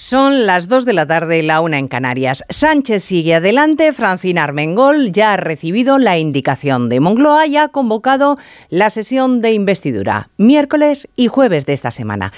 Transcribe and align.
Son 0.00 0.46
las 0.46 0.68
2 0.68 0.84
de 0.84 0.92
la 0.92 1.08
tarde, 1.08 1.42
la 1.42 1.60
una 1.60 1.76
en 1.76 1.88
Canarias. 1.88 2.44
Sánchez 2.50 3.02
sigue 3.02 3.34
adelante. 3.34 3.92
Francina 3.92 4.44
Armengol 4.44 5.10
ya 5.10 5.32
ha 5.32 5.36
recibido 5.36 5.98
la 5.98 6.16
indicación 6.18 6.88
de 6.88 7.00
Moncloa 7.00 7.48
y 7.48 7.56
ha 7.56 7.66
convocado 7.66 8.38
la 8.70 8.90
sesión 8.90 9.40
de 9.40 9.54
investidura, 9.54 10.30
miércoles 10.36 11.08
y 11.16 11.26
jueves 11.26 11.66
de 11.66 11.72
esta 11.72 11.90
semana. 11.90 12.32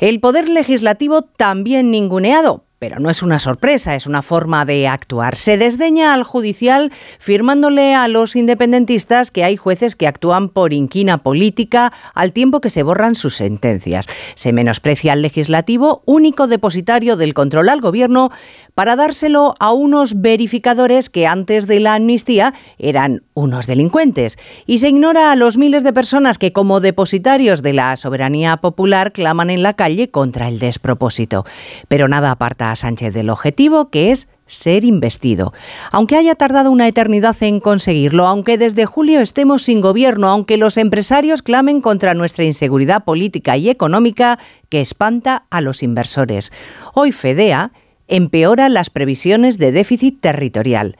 El 0.00 0.18
Poder 0.18 0.48
Legislativo 0.48 1.22
también 1.22 1.92
ninguneado 1.92 2.63
pero 2.84 3.00
no 3.00 3.08
es 3.08 3.22
una 3.22 3.38
sorpresa, 3.38 3.94
es 3.94 4.06
una 4.06 4.20
forma 4.20 4.66
de 4.66 4.88
actuar. 4.88 5.36
Se 5.36 5.56
desdeña 5.56 6.12
al 6.12 6.22
judicial 6.22 6.92
firmándole 7.18 7.94
a 7.94 8.08
los 8.08 8.36
independentistas 8.36 9.30
que 9.30 9.42
hay 9.42 9.56
jueces 9.56 9.96
que 9.96 10.06
actúan 10.06 10.50
por 10.50 10.74
inquina 10.74 11.22
política 11.22 11.94
al 12.12 12.34
tiempo 12.34 12.60
que 12.60 12.68
se 12.68 12.82
borran 12.82 13.14
sus 13.14 13.36
sentencias. 13.36 14.04
Se 14.34 14.52
menosprecia 14.52 15.14
al 15.14 15.22
legislativo, 15.22 16.02
único 16.04 16.46
depositario 16.46 17.16
del 17.16 17.32
control 17.32 17.70
al 17.70 17.80
gobierno, 17.80 18.28
para 18.74 18.96
dárselo 18.96 19.54
a 19.60 19.72
unos 19.72 20.20
verificadores 20.20 21.10
que 21.10 21.26
antes 21.26 21.66
de 21.66 21.80
la 21.80 21.94
amnistía 21.94 22.54
eran 22.78 23.22
unos 23.34 23.66
delincuentes. 23.66 24.38
Y 24.66 24.78
se 24.78 24.88
ignora 24.88 25.32
a 25.32 25.36
los 25.36 25.56
miles 25.56 25.84
de 25.84 25.92
personas 25.92 26.38
que 26.38 26.52
como 26.52 26.80
depositarios 26.80 27.62
de 27.62 27.72
la 27.72 27.96
soberanía 27.96 28.56
popular 28.58 29.12
claman 29.12 29.50
en 29.50 29.62
la 29.62 29.74
calle 29.74 30.10
contra 30.10 30.48
el 30.48 30.58
despropósito. 30.58 31.44
Pero 31.88 32.08
nada 32.08 32.30
aparta 32.30 32.70
a 32.70 32.76
Sánchez 32.76 33.14
del 33.14 33.30
objetivo 33.30 33.90
que 33.90 34.10
es 34.10 34.28
ser 34.46 34.84
investido. 34.84 35.52
Aunque 35.90 36.16
haya 36.16 36.34
tardado 36.34 36.70
una 36.70 36.86
eternidad 36.86 37.36
en 37.40 37.60
conseguirlo, 37.60 38.26
aunque 38.26 38.58
desde 38.58 38.84
julio 38.84 39.20
estemos 39.20 39.62
sin 39.62 39.80
gobierno, 39.80 40.28
aunque 40.28 40.58
los 40.58 40.76
empresarios 40.76 41.42
clamen 41.42 41.80
contra 41.80 42.12
nuestra 42.14 42.44
inseguridad 42.44 43.04
política 43.04 43.56
y 43.56 43.70
económica 43.70 44.38
que 44.68 44.80
espanta 44.80 45.46
a 45.50 45.60
los 45.60 45.82
inversores. 45.82 46.52
Hoy 46.92 47.12
Fedea 47.12 47.72
empeora 48.08 48.68
las 48.68 48.90
previsiones 48.90 49.58
de 49.58 49.72
déficit 49.72 50.20
territorial. 50.20 50.96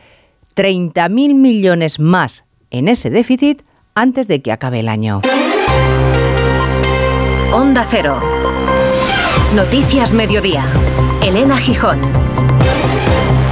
30.000 0.57 1.35
millones 1.35 1.99
más 1.99 2.45
en 2.71 2.89
ese 2.89 3.11
déficit 3.11 3.63
antes 3.95 4.29
de 4.29 4.43
que 4.43 4.53
acabe 4.53 4.81
el 4.81 4.89
año. 4.89 5.23
Onda 7.53 7.87
Cero. 7.89 8.21
Noticias 9.55 10.13
Mediodía. 10.13 10.65
Elena 11.23 11.57
Gijón. 11.57 12.01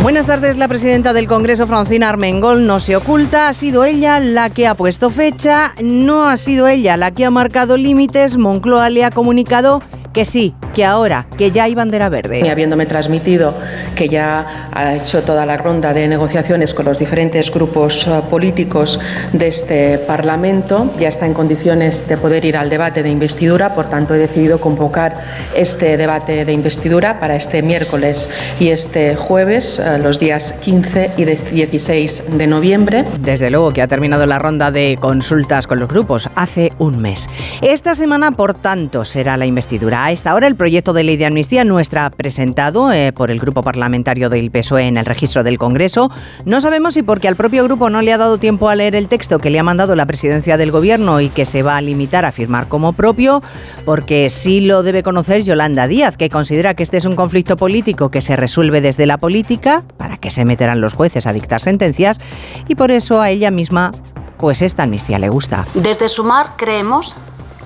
Buenas 0.03 0.27
tardes, 0.27 0.57
la 0.57 0.67
presidenta 0.67 1.13
del 1.13 1.29
Congreso, 1.29 1.69
Francina 1.69 2.09
Armengol, 2.09 2.67
no 2.67 2.81
se 2.81 2.97
oculta, 2.97 3.49
ha 3.49 3.55
sido 3.55 3.85
ella 3.85 4.19
la 4.19 4.51
que 4.51 4.67
ha 4.67 4.75
puesto 4.75 5.11
fecha, 5.11 5.75
no 5.81 6.25
ha 6.29 6.37
sido 6.39 6.67
ella 6.67 6.97
la 6.97 7.13
que 7.13 7.25
ha 7.25 7.31
marcado 7.31 7.77
límites, 7.77 8.37
Moncloa 8.37 8.91
le 8.91 9.05
ha 9.05 9.13
comunicado 9.13 9.81
que 10.13 10.25
sí, 10.25 10.55
que 10.75 10.85
ahora, 10.85 11.27
que 11.37 11.51
ya 11.51 11.65
hay 11.65 11.75
bandera 11.75 12.09
verde. 12.09 12.41
Y 12.45 12.49
habiéndome 12.49 12.87
transmitido 12.87 13.55
que 13.95 14.09
ya 14.09 14.69
ha 14.73 14.95
hecho 14.95 15.23
toda 15.23 15.47
la 15.47 15.57
ronda 15.57 15.93
de 15.93 16.09
negociaciones 16.09 16.75
con 16.75 16.87
los 16.87 16.99
diferentes 16.99 17.51
grupos 17.51 18.07
eh, 18.07 18.21
políticos 18.31 18.99
de 19.33 19.49
este 19.49 19.99
Parlamento, 19.99 20.93
ya 20.99 21.09
está 21.09 21.27
en 21.27 21.35
condiciones 21.35 22.09
de 22.09 22.17
poder 22.17 22.45
ir 22.45 22.57
al 22.57 22.71
debate 22.71 23.03
de 23.03 23.11
investidura, 23.11 23.75
por 23.75 23.89
tanto 23.89 24.15
he 24.15 24.19
decidido 24.19 24.61
convocar 24.61 25.17
este 25.55 25.97
debate 25.97 26.45
de 26.45 26.53
investidura 26.53 27.21
para 27.21 27.37
este 27.37 27.63
miércoles 27.63 28.29
y 28.61 28.69
este 28.69 29.17
jueves, 29.17 29.79
eh, 29.79 29.99
los 29.99 30.19
días 30.19 30.53
15 30.61 31.13
y 31.17 31.25
16 31.25 32.39
de 32.39 32.47
noviembre. 32.47 33.05
Desde 33.19 33.51
luego 33.51 33.73
que 33.73 33.83
ha 33.83 33.89
terminado 33.89 34.27
la 34.27 34.39
ronda 34.39 34.71
de 34.71 34.99
consultas 35.01 35.67
con 35.67 35.81
los 35.81 35.89
grupos 35.89 36.29
hace 36.35 36.73
un 36.79 36.99
mes. 36.99 37.29
Esta 37.61 37.95
semana, 37.95 38.33
por 38.33 38.55
tanto, 38.55 39.05
será 39.05 39.37
la 39.37 39.47
investidura. 39.47 40.02
A 40.03 40.11
esta 40.11 40.35
hora 40.35 40.49
el 40.49 40.57
proyecto 40.57 40.93
de 40.95 41.05
ley 41.05 41.17
de 41.17 41.27
amnistía 41.27 41.63
no 41.63 41.79
está 41.79 42.11
presentado 42.11 42.93
eh, 42.93 43.13
por 43.13 43.31
el 43.31 43.39
grupo 43.39 43.63
parlamentario 43.63 44.31
del 44.31 44.51
PSOE 44.51 44.89
en 44.89 44.97
el 44.97 45.07
registro 45.07 45.45
del 45.45 45.59
Congreso. 45.59 46.11
No 46.45 46.61
sabemos 46.61 46.95
si 46.95 47.05
porque 47.05 47.29
al 47.29 47.37
propio 47.37 47.63
grupo 47.63 47.89
no 47.89 48.03
le 48.03 48.13
ha 48.13 48.19
dado 48.19 48.39
tiempo 48.39 48.69
a 48.69 48.75
leer 48.75 48.97
el 48.97 49.07
texto 49.07 49.39
que 49.39 49.49
le 49.49 49.61
ha 49.61 49.63
mandado 49.63 49.95
la 49.95 50.05
presidencia 50.07 50.57
del 50.57 50.73
gobierno 50.73 51.21
y 51.21 51.29
que 51.29 51.47
se 51.47 51.63
va 51.63 51.77
a 51.77 51.81
limitar 51.81 52.25
a 52.25 52.33
firmar 52.33 52.67
como 52.67 52.95
propio, 52.95 53.45
porque 53.85 54.29
sí 54.29 54.63
lo 54.63 54.83
debe 54.83 55.05
conocer 55.05 55.45
Yolanda 55.45 55.87
Díaz, 55.87 56.17
que 56.17 56.31
considera 56.31 56.75
que 56.75 56.83
este 56.83 56.97
es 56.97 57.05
un 57.05 57.15
conflicto 57.15 57.57
político 57.57 58.11
que 58.11 58.23
se 58.23 58.35
resuelve 58.35 58.81
desde 58.81 59.07
la 59.07 59.19
política, 59.19 59.85
para 59.99 60.17
que 60.17 60.33
se 60.33 60.45
meterán 60.45 60.81
los 60.81 60.95
jueces 60.95 61.29
a 61.29 61.33
dictar 61.33 61.61
sentencias, 61.61 62.19
y 62.67 62.75
por 62.75 62.91
eso 62.91 63.21
a 63.21 63.31
ella 63.31 63.53
misma 63.53 63.93
pues 64.37 64.63
esta 64.63 64.83
amnistía 64.83 65.21
le 65.21 65.29
gusta. 65.29 65.65
Desde 65.75 66.09
Sumar 66.09 66.57
creemos 66.57 67.17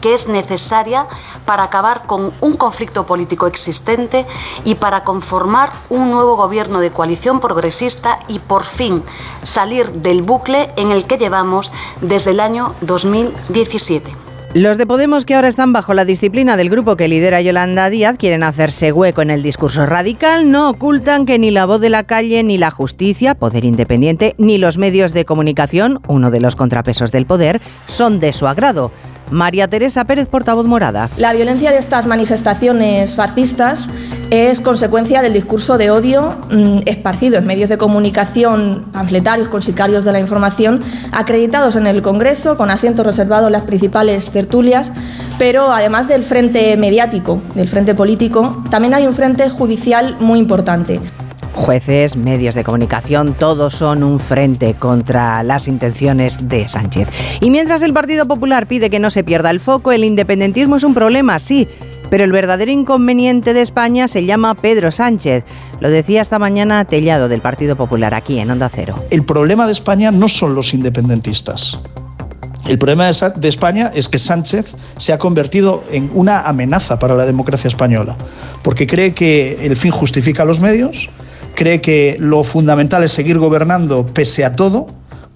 que 0.07 0.15
es 0.15 0.29
necesaria 0.29 1.09
para 1.47 1.65
acabar 1.65 2.05
con 2.07 2.33
un 2.41 2.57
conflicto 2.57 3.07
político 3.07 3.49
existente 3.49 4.25
y 4.65 4.77
para 4.77 5.03
conformar 5.03 5.73
un 5.89 6.13
nuevo 6.13 6.37
gobierno 6.37 6.79
de 6.79 6.93
coalición 6.93 7.41
progresista 7.41 8.21
y 8.29 8.39
por 8.39 8.63
fin 8.63 9.03
salir 9.43 9.91
del 9.91 10.23
bucle 10.23 10.71
en 10.77 10.93
el 10.93 11.07
que 11.07 11.19
llevamos 11.19 11.73
desde 12.03 12.31
el 12.31 12.39
año 12.39 12.73
2017. 12.83 14.13
Los 14.55 14.79
de 14.79 14.87
Podemos 14.87 15.27
que 15.27 15.35
ahora 15.35 15.49
están 15.49 15.73
bajo 15.73 15.93
la 15.93 16.05
disciplina 16.05 16.57
del 16.57 16.71
grupo 16.71 16.95
que 16.95 17.09
lidera 17.09 17.43
Yolanda 17.43 17.91
Díaz 17.91 18.17
quieren 18.17 18.45
hacerse 18.45 18.93
hueco 18.93 19.23
en 19.23 19.31
el 19.31 19.43
discurso 19.43 19.87
radical, 19.87 20.53
no 20.53 20.71
ocultan 20.71 21.27
que 21.27 21.41
ni 21.41 21.51
la 21.51 21.67
voz 21.67 21.81
de 21.81 21.91
la 21.91 22.05
calle, 22.05 22.45
ni 22.45 22.59
la 22.59 22.71
justicia, 22.71 23.35
poder 23.35 23.65
independiente, 23.65 24.37
ni 24.39 24.57
los 24.59 24.79
medios 24.79 25.13
de 25.13 25.25
comunicación, 25.25 26.01
uno 26.07 26.31
de 26.31 26.41
los 26.41 26.55
contrapesos 26.55 27.11
del 27.11 27.27
poder, 27.27 27.61
son 27.87 28.21
de 28.21 28.33
su 28.33 28.47
agrado. 28.47 28.93
María 29.31 29.69
Teresa 29.69 30.05
Pérez, 30.05 30.29
portavoz 30.29 30.67
morada. 30.67 31.11
La 31.17 31.33
violencia 31.33 31.71
de 31.71 31.79
estas 31.79 32.07
manifestaciones 32.07 33.15
fascistas 33.15 33.91
es 34.31 34.61
consecuencia 34.61 35.23
del 35.23 35.33
discurso 35.33 35.79
de 35.79 35.91
odio 35.91 36.37
mm, 36.51 36.79
esparcido 36.87 37.39
en 37.39 37.47
medios 37.47 37.69
de 37.69 37.79
comunicación, 37.79 38.85
panfletarios 38.93 39.49
con 39.49 39.63
sicarios 39.63 40.05
de 40.05 40.13
la 40.13 40.21
información, 40.21 40.83
acreditados 41.13 41.77
en 41.77 41.87
el 41.87 42.03
Congreso, 42.03 42.57
con 42.57 42.71
asientos 42.71 43.07
reservados 43.07 43.47
en 43.47 43.53
las 43.53 43.63
principales 43.63 44.31
tertulias, 44.31 44.93
pero 45.39 45.73
además 45.73 46.09
del 46.09 46.25
frente 46.25 46.77
mediático, 46.77 47.41
del 47.55 47.69
frente 47.69 47.95
político, 47.95 48.65
también 48.71 48.95
hay 48.95 49.07
un 49.07 49.15
frente 49.15 49.49
judicial 49.49 50.17
muy 50.19 50.39
importante. 50.39 51.01
Jueces, 51.57 52.17
medios 52.17 52.55
de 52.55 52.63
comunicación, 52.63 53.35
todos 53.35 53.75
son 53.75 54.05
un 54.05 54.21
frente 54.21 54.75
contra 54.75 55.43
las 55.43 55.69
intenciones 55.69 56.49
de 56.49 56.69
Sánchez. 56.69 57.09
Y 57.41 57.51
mientras 57.51 57.81
el 57.83 57.95
Partido 57.95 58.29
Popular 58.29 58.69
pide 58.69 58.91
que 58.91 59.01
no 59.01 59.11
se 59.11 59.25
pierda 59.25 59.51
el 59.51 59.59
foco, 59.59 59.91
el 59.91 60.05
independentismo 60.05 60.77
es 60.77 60.85
un 60.85 60.95
problema, 60.95 61.39
sí, 61.39 61.67
pero 62.11 62.25
el 62.25 62.31
verdadero 62.31 62.71
inconveniente 62.71 63.55
de 63.55 63.63
España 63.63 64.07
se 64.07 64.27
llama 64.27 64.55
Pedro 64.55 64.91
Sánchez. 64.91 65.45
Lo 65.81 65.91
decía 65.91 66.21
esta 66.21 66.39
mañana 66.39 66.85
Tellado 66.85 67.29
del 67.29 67.41
Partido 67.41 67.75
Popular 67.75 68.15
aquí 68.15 68.39
en 68.39 68.51
Onda 68.51 68.69
Cero. 68.69 68.95
El 69.11 69.25
problema 69.25 69.67
de 69.67 69.73
España 69.73 70.11
no 70.11 70.29
son 70.29 70.55
los 70.55 70.75
independentistas. 70.75 71.81
El 72.69 72.79
problema 72.79 73.09
de 73.09 73.49
España 73.49 73.93
es 73.95 74.09
que 74.09 74.19
Sánchez 74.19 74.75
se 74.97 75.13
ha 75.13 75.19
convertido 75.19 75.85
en 75.91 76.11
una 76.13 76.43
amenaza 76.43 76.99
para 76.99 77.15
la 77.15 77.25
democracia 77.25 77.69
española, 77.69 78.17
porque 78.63 78.87
cree 78.87 79.15
que 79.15 79.65
el 79.65 79.77
fin 79.77 79.93
justifica 79.93 80.45
los 80.45 80.61
medios 80.61 81.09
cree 81.57 81.81
que 81.81 82.17
lo 82.21 82.45
fundamental 82.45 83.03
es 83.03 83.11
seguir 83.11 83.39
gobernando 83.39 84.07
pese 84.07 84.45
a 84.45 84.55
todo, 84.55 84.87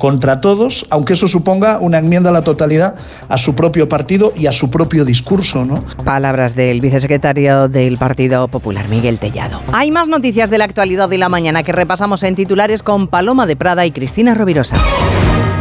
contra 0.00 0.40
todos, 0.40 0.86
aunque 0.88 1.12
eso 1.12 1.28
suponga 1.28 1.78
una 1.78 1.98
enmienda 1.98 2.30
a 2.30 2.32
la 2.32 2.42
totalidad 2.42 2.94
a 3.28 3.36
su 3.36 3.54
propio 3.54 3.88
partido 3.88 4.32
y 4.34 4.46
a 4.46 4.52
su 4.52 4.70
propio 4.70 5.04
discurso. 5.04 5.64
¿no? 5.64 5.84
Palabras 6.04 6.54
del 6.54 6.80
vicesecretario 6.80 7.68
del 7.68 7.98
Partido 7.98 8.48
Popular, 8.48 8.88
Miguel 8.88 9.20
Tellado. 9.20 9.60
Hay 9.72 9.90
más 9.90 10.08
noticias 10.08 10.48
de 10.50 10.56
la 10.56 10.64
actualidad 10.64 11.08
de 11.08 11.18
la 11.18 11.28
mañana 11.28 11.62
que 11.62 11.72
repasamos 11.72 12.22
en 12.22 12.34
titulares 12.34 12.82
con 12.82 13.08
Paloma 13.08 13.46
de 13.46 13.56
Prada 13.56 13.84
y 13.84 13.90
Cristina 13.90 14.34
Rovirosa. 14.34 14.78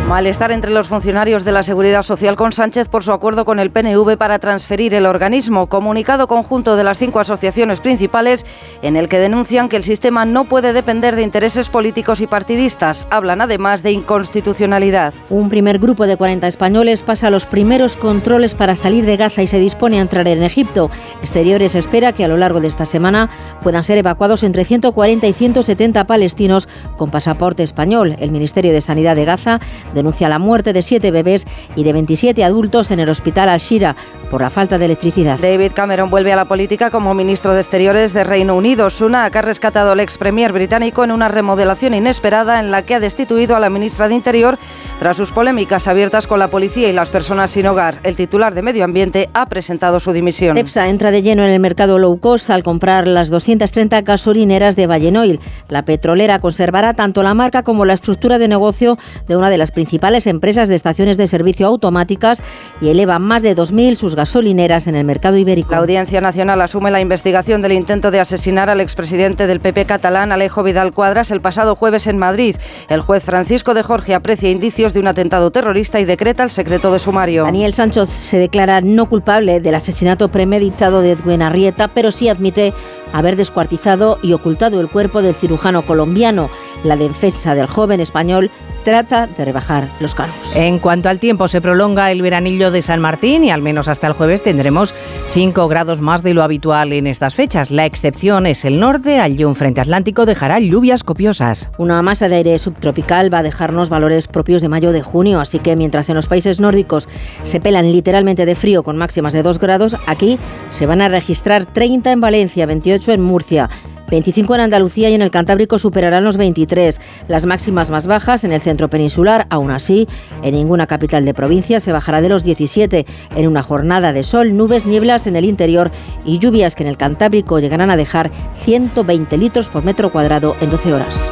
Malestar 0.09 0.51
entre 0.51 0.71
los 0.71 0.87
funcionarios 0.87 1.45
de 1.45 1.51
la 1.51 1.61
Seguridad 1.61 2.01
Social 2.01 2.35
con 2.35 2.51
Sánchez 2.51 2.89
por 2.89 3.03
su 3.03 3.11
acuerdo 3.11 3.45
con 3.45 3.59
el 3.59 3.69
PNV 3.69 4.17
para 4.17 4.39
transferir 4.39 4.95
el 4.95 5.05
organismo. 5.05 5.67
Comunicado 5.67 6.27
conjunto 6.27 6.75
de 6.75 6.83
las 6.83 6.97
cinco 6.97 7.19
asociaciones 7.19 7.79
principales 7.79 8.43
en 8.81 8.95
el 8.95 9.07
que 9.07 9.19
denuncian 9.19 9.69
que 9.69 9.77
el 9.77 9.83
sistema 9.83 10.25
no 10.25 10.45
puede 10.45 10.73
depender 10.73 11.15
de 11.15 11.21
intereses 11.21 11.69
políticos 11.69 12.21
y 12.21 12.27
partidistas. 12.27 13.05
Hablan 13.11 13.41
además 13.41 13.83
de 13.83 13.91
inconstitucionalidad. 13.91 15.13
Un 15.29 15.47
primer 15.47 15.77
grupo 15.77 16.07
de 16.07 16.17
40 16.17 16.47
españoles 16.47 17.03
pasa 17.03 17.29
los 17.29 17.45
primeros 17.45 17.95
controles 17.95 18.55
para 18.55 18.75
salir 18.75 19.05
de 19.05 19.15
Gaza 19.15 19.43
y 19.43 19.47
se 19.47 19.59
dispone 19.59 19.99
a 19.99 20.01
entrar 20.01 20.27
en 20.27 20.41
Egipto. 20.41 20.89
Exteriores 21.21 21.75
espera 21.75 22.13
que 22.13 22.25
a 22.25 22.27
lo 22.27 22.37
largo 22.37 22.61
de 22.61 22.67
esta 22.67 22.87
semana 22.87 23.29
puedan 23.61 23.83
ser 23.83 23.99
evacuados 23.99 24.41
entre 24.41 24.65
140 24.65 25.27
y 25.27 25.33
170 25.33 26.05
palestinos 26.05 26.67
con 26.97 27.11
pasaporte 27.11 27.61
español. 27.61 28.15
El 28.17 28.31
Ministerio 28.31 28.73
de 28.73 28.81
Sanidad 28.81 29.15
de 29.15 29.25
Gaza 29.25 29.59
denuncia 29.99 30.29
la 30.29 30.39
muerte 30.39 30.73
de 30.73 30.81
siete 30.81 31.11
bebés 31.11 31.45
y 31.75 31.83
de 31.83 31.93
27 31.93 32.43
adultos 32.43 32.91
en 32.91 32.99
el 32.99 33.09
hospital 33.09 33.49
Al-Shira, 33.49 33.95
por 34.29 34.41
la 34.41 34.49
falta 34.49 34.77
de 34.77 34.85
electricidad. 34.85 35.39
David 35.39 35.71
Cameron 35.73 36.09
vuelve 36.09 36.31
a 36.31 36.35
la 36.35 36.45
política 36.45 36.91
como 36.91 37.13
ministro 37.13 37.53
de 37.53 37.61
Exteriores 37.61 38.13
de 38.13 38.23
Reino 38.23 38.55
Unido. 38.55 38.89
Sunak 38.89 39.35
ha 39.35 39.41
rescatado 39.41 39.91
al 39.91 39.99
ex 39.99 40.17
premier 40.17 40.53
británico 40.53 41.03
en 41.03 41.11
una 41.11 41.27
remodelación 41.27 41.93
inesperada 41.93 42.59
en 42.59 42.71
la 42.71 42.83
que 42.83 42.95
ha 42.95 42.99
destituido 42.99 43.55
a 43.55 43.59
la 43.59 43.69
ministra 43.69 44.07
de 44.07 44.15
Interior 44.15 44.57
tras 44.99 45.17
sus 45.17 45.31
polémicas 45.31 45.87
abiertas 45.87 46.27
con 46.27 46.39
la 46.39 46.49
policía 46.49 46.89
y 46.89 46.93
las 46.93 47.09
personas 47.09 47.51
sin 47.51 47.65
hogar. 47.67 47.99
El 48.03 48.15
titular 48.15 48.53
de 48.53 48.61
Medio 48.61 48.83
Ambiente 48.83 49.29
ha 49.33 49.47
presentado 49.47 49.99
su 49.99 50.11
dimisión. 50.11 50.55
CEPSA 50.55 50.89
entra 50.89 51.11
de 51.11 51.21
lleno 51.21 51.43
en 51.43 51.49
el 51.49 51.59
mercado 51.59 51.97
low 51.97 52.19
cost 52.19 52.49
al 52.49 52.63
comprar 52.63 53.07
las 53.07 53.29
230 53.29 54.01
gasolineras 54.01 54.75
de 54.75 54.87
Vallenoil. 54.87 55.39
La 55.67 55.85
petrolera 55.85 56.39
conservará 56.39 56.93
tanto 56.93 57.23
la 57.23 57.33
marca 57.33 57.63
como 57.63 57.85
la 57.85 57.93
estructura 57.93 58.37
de 58.37 58.47
negocio 58.47 58.97
de 59.27 59.37
una 59.37 59.49
de 59.49 59.57
las 59.57 59.71
principales 59.71 60.27
empresas 60.27 60.67
de 60.67 60.75
estaciones 60.75 61.17
de 61.17 61.27
servicio 61.27 61.67
automáticas 61.67 62.43
y 62.81 62.89
eleva 62.89 63.19
más 63.19 63.43
de 63.43 63.55
2.000 63.55 63.95
sus 63.95 64.15
gasolineras 64.19 64.87
en 64.87 64.95
el 64.95 65.05
mercado 65.05 65.37
ibérico. 65.37 65.71
La 65.71 65.77
Audiencia 65.77 66.19
Nacional 66.19 66.59
asume 66.61 66.91
la 66.91 66.99
investigación 66.99 67.61
del 67.61 67.71
intento 67.71 68.11
de 68.11 68.19
asesinar 68.19 68.69
al 68.69 68.81
expresidente 68.81 69.47
del 69.47 69.61
PP 69.61 69.85
catalán, 69.85 70.33
Alejo 70.33 70.61
Vidal 70.61 70.91
Cuadras, 70.91 71.31
el 71.31 71.39
pasado 71.39 71.73
jueves 71.77 72.05
en 72.05 72.17
Madrid. 72.17 72.57
El 72.89 72.99
juez 72.99 73.23
Francisco 73.23 73.73
de 73.73 73.81
Jorge 73.81 74.13
aprecia 74.13 74.51
indicios 74.51 74.91
de 74.91 74.99
un 74.99 75.07
atentado 75.07 75.51
terrorista 75.51 76.01
y 76.01 76.05
decreta 76.05 76.43
el 76.43 76.49
secreto 76.49 76.91
de 76.91 76.99
sumario. 76.99 77.45
Daniel 77.45 77.73
Sancho 77.73 78.05
se 78.05 78.37
declara 78.37 78.81
no 78.81 79.07
culpable 79.07 79.61
del 79.61 79.75
asesinato 79.75 80.27
premeditado 80.27 80.99
de 81.01 81.11
Edwin 81.11 81.41
Arrieta, 81.41 81.87
pero 81.87 82.11
sí 82.11 82.27
admite 82.27 82.73
haber 83.13 83.37
descuartizado 83.37 84.19
y 84.21 84.33
ocultado 84.33 84.81
el 84.81 84.89
cuerpo 84.89 85.21
del 85.21 85.33
cirujano 85.33 85.83
colombiano. 85.83 86.49
La 86.83 86.97
defensa 86.97 87.55
del 87.55 87.67
joven 87.67 88.01
español 88.01 88.51
trata 88.83 89.27
de 89.27 89.45
rebajar 89.45 89.89
los 89.99 90.15
cargos. 90.15 90.55
En 90.55 90.79
cuanto 90.79 91.09
al 91.09 91.19
tiempo, 91.19 91.47
se 91.47 91.61
prolonga 91.61 92.11
el 92.11 92.21
veranillo 92.21 92.71
de 92.71 92.81
San 92.81 93.01
Martín 93.01 93.43
y 93.43 93.51
al 93.51 93.61
menos 93.61 93.87
hasta 93.87 94.07
el 94.07 94.13
jueves 94.13 94.43
tendremos 94.43 94.93
5 95.31 95.67
grados 95.67 96.01
más 96.01 96.23
de 96.23 96.33
lo 96.33 96.43
habitual 96.43 96.93
en 96.93 97.07
estas 97.07 97.35
fechas. 97.35 97.71
La 97.71 97.85
excepción 97.85 98.45
es 98.45 98.65
el 98.65 98.79
norte, 98.79 99.19
allí 99.19 99.43
un 99.43 99.55
frente 99.55 99.81
atlántico 99.81 100.25
dejará 100.25 100.59
lluvias 100.59 101.03
copiosas. 101.03 101.69
Una 101.77 102.01
masa 102.01 102.29
de 102.29 102.35
aire 102.35 102.57
subtropical 102.57 103.33
va 103.33 103.39
a 103.39 103.43
dejarnos 103.43 103.89
valores 103.89 104.27
propios 104.27 104.61
de 104.61 104.69
mayo 104.69 104.91
de 104.91 105.01
junio, 105.01 105.39
así 105.39 105.59
que 105.59 105.75
mientras 105.75 106.09
en 106.09 106.15
los 106.15 106.27
países 106.27 106.59
nórdicos 106.59 107.07
se 107.43 107.59
pelan 107.59 107.91
literalmente 107.91 108.45
de 108.45 108.55
frío 108.55 108.83
con 108.83 108.97
máximas 108.97 109.33
de 109.33 109.43
2 109.43 109.59
grados, 109.59 109.97
aquí 110.07 110.39
se 110.69 110.85
van 110.85 111.01
a 111.01 111.09
registrar 111.09 111.65
30 111.65 112.11
en 112.11 112.21
Valencia, 112.21 112.65
28 112.65 113.13
en 113.13 113.21
Murcia. 113.21 113.69
25 114.09 114.55
en 114.55 114.61
Andalucía 114.61 115.09
y 115.09 115.13
en 115.13 115.21
el 115.21 115.31
Cantábrico 115.31 115.79
superarán 115.79 116.23
los 116.23 116.37
23. 116.37 116.99
Las 117.27 117.45
máximas 117.45 117.89
más 117.91 118.07
bajas 118.07 118.43
en 118.43 118.51
el 118.51 118.61
centro 118.61 118.89
peninsular, 118.89 119.47
aún 119.49 119.71
así, 119.71 120.07
en 120.43 120.55
ninguna 120.55 120.87
capital 120.87 121.25
de 121.25 121.33
provincia 121.33 121.79
se 121.79 121.91
bajará 121.91 122.21
de 122.21 122.29
los 122.29 122.43
17. 122.43 123.05
En 123.35 123.47
una 123.47 123.63
jornada 123.63 124.13
de 124.13 124.23
sol, 124.23 124.55
nubes, 124.55 124.85
nieblas 124.85 125.27
en 125.27 125.35
el 125.35 125.45
interior 125.45 125.91
y 126.25 126.39
lluvias 126.39 126.75
que 126.75 126.83
en 126.83 126.89
el 126.89 126.97
Cantábrico 126.97 127.59
llegarán 127.59 127.91
a 127.91 127.97
dejar 127.97 128.31
120 128.61 129.37
litros 129.37 129.69
por 129.69 129.83
metro 129.83 130.11
cuadrado 130.11 130.55
en 130.61 130.69
12 130.69 130.93
horas. 130.93 131.31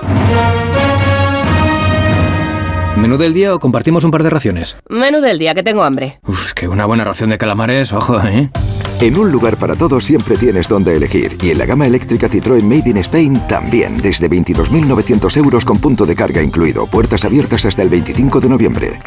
¿Menú 2.97 3.17
del 3.17 3.33
día 3.33 3.53
o 3.53 3.59
compartimos 3.59 4.03
un 4.03 4.11
par 4.11 4.23
de 4.23 4.31
raciones? 4.31 4.75
Menú 4.89 5.21
del 5.21 5.37
día, 5.37 5.53
que 5.53 5.61
tengo 5.61 5.83
hambre. 5.83 6.19
Uf, 6.27 6.47
es 6.47 6.53
que 6.53 6.67
una 6.67 6.85
buena 6.85 7.03
ración 7.03 7.29
de 7.29 7.37
calamares, 7.37 7.93
ojo, 7.93 8.19
¿eh? 8.25 8.49
En 8.99 9.15
un 9.15 9.31
lugar 9.31 9.57
para 9.57 9.75
todos 9.75 10.03
siempre 10.03 10.37
tienes 10.37 10.67
donde 10.67 10.95
elegir 10.95 11.37
y 11.39 11.51
en 11.51 11.59
la 11.59 11.67
gama 11.67 11.85
eléctrica 11.85 12.27
Citroën 12.27 12.63
Made 12.63 12.89
in 12.89 12.97
Spain 12.97 13.47
también, 13.47 13.97
desde 13.97 14.27
22.900 14.27 15.37
euros 15.37 15.63
con 15.63 15.77
punto 15.77 16.07
de 16.07 16.15
carga 16.15 16.41
incluido, 16.41 16.87
puertas 16.87 17.23
abiertas 17.23 17.63
hasta 17.65 17.83
el 17.83 17.89
25 17.89 18.39
de 18.39 18.49
noviembre. 18.49 18.99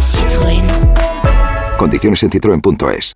Citroën. 0.00 0.66
Condiciones 1.78 2.22
en 2.24 2.30
citroen.es. 2.30 3.14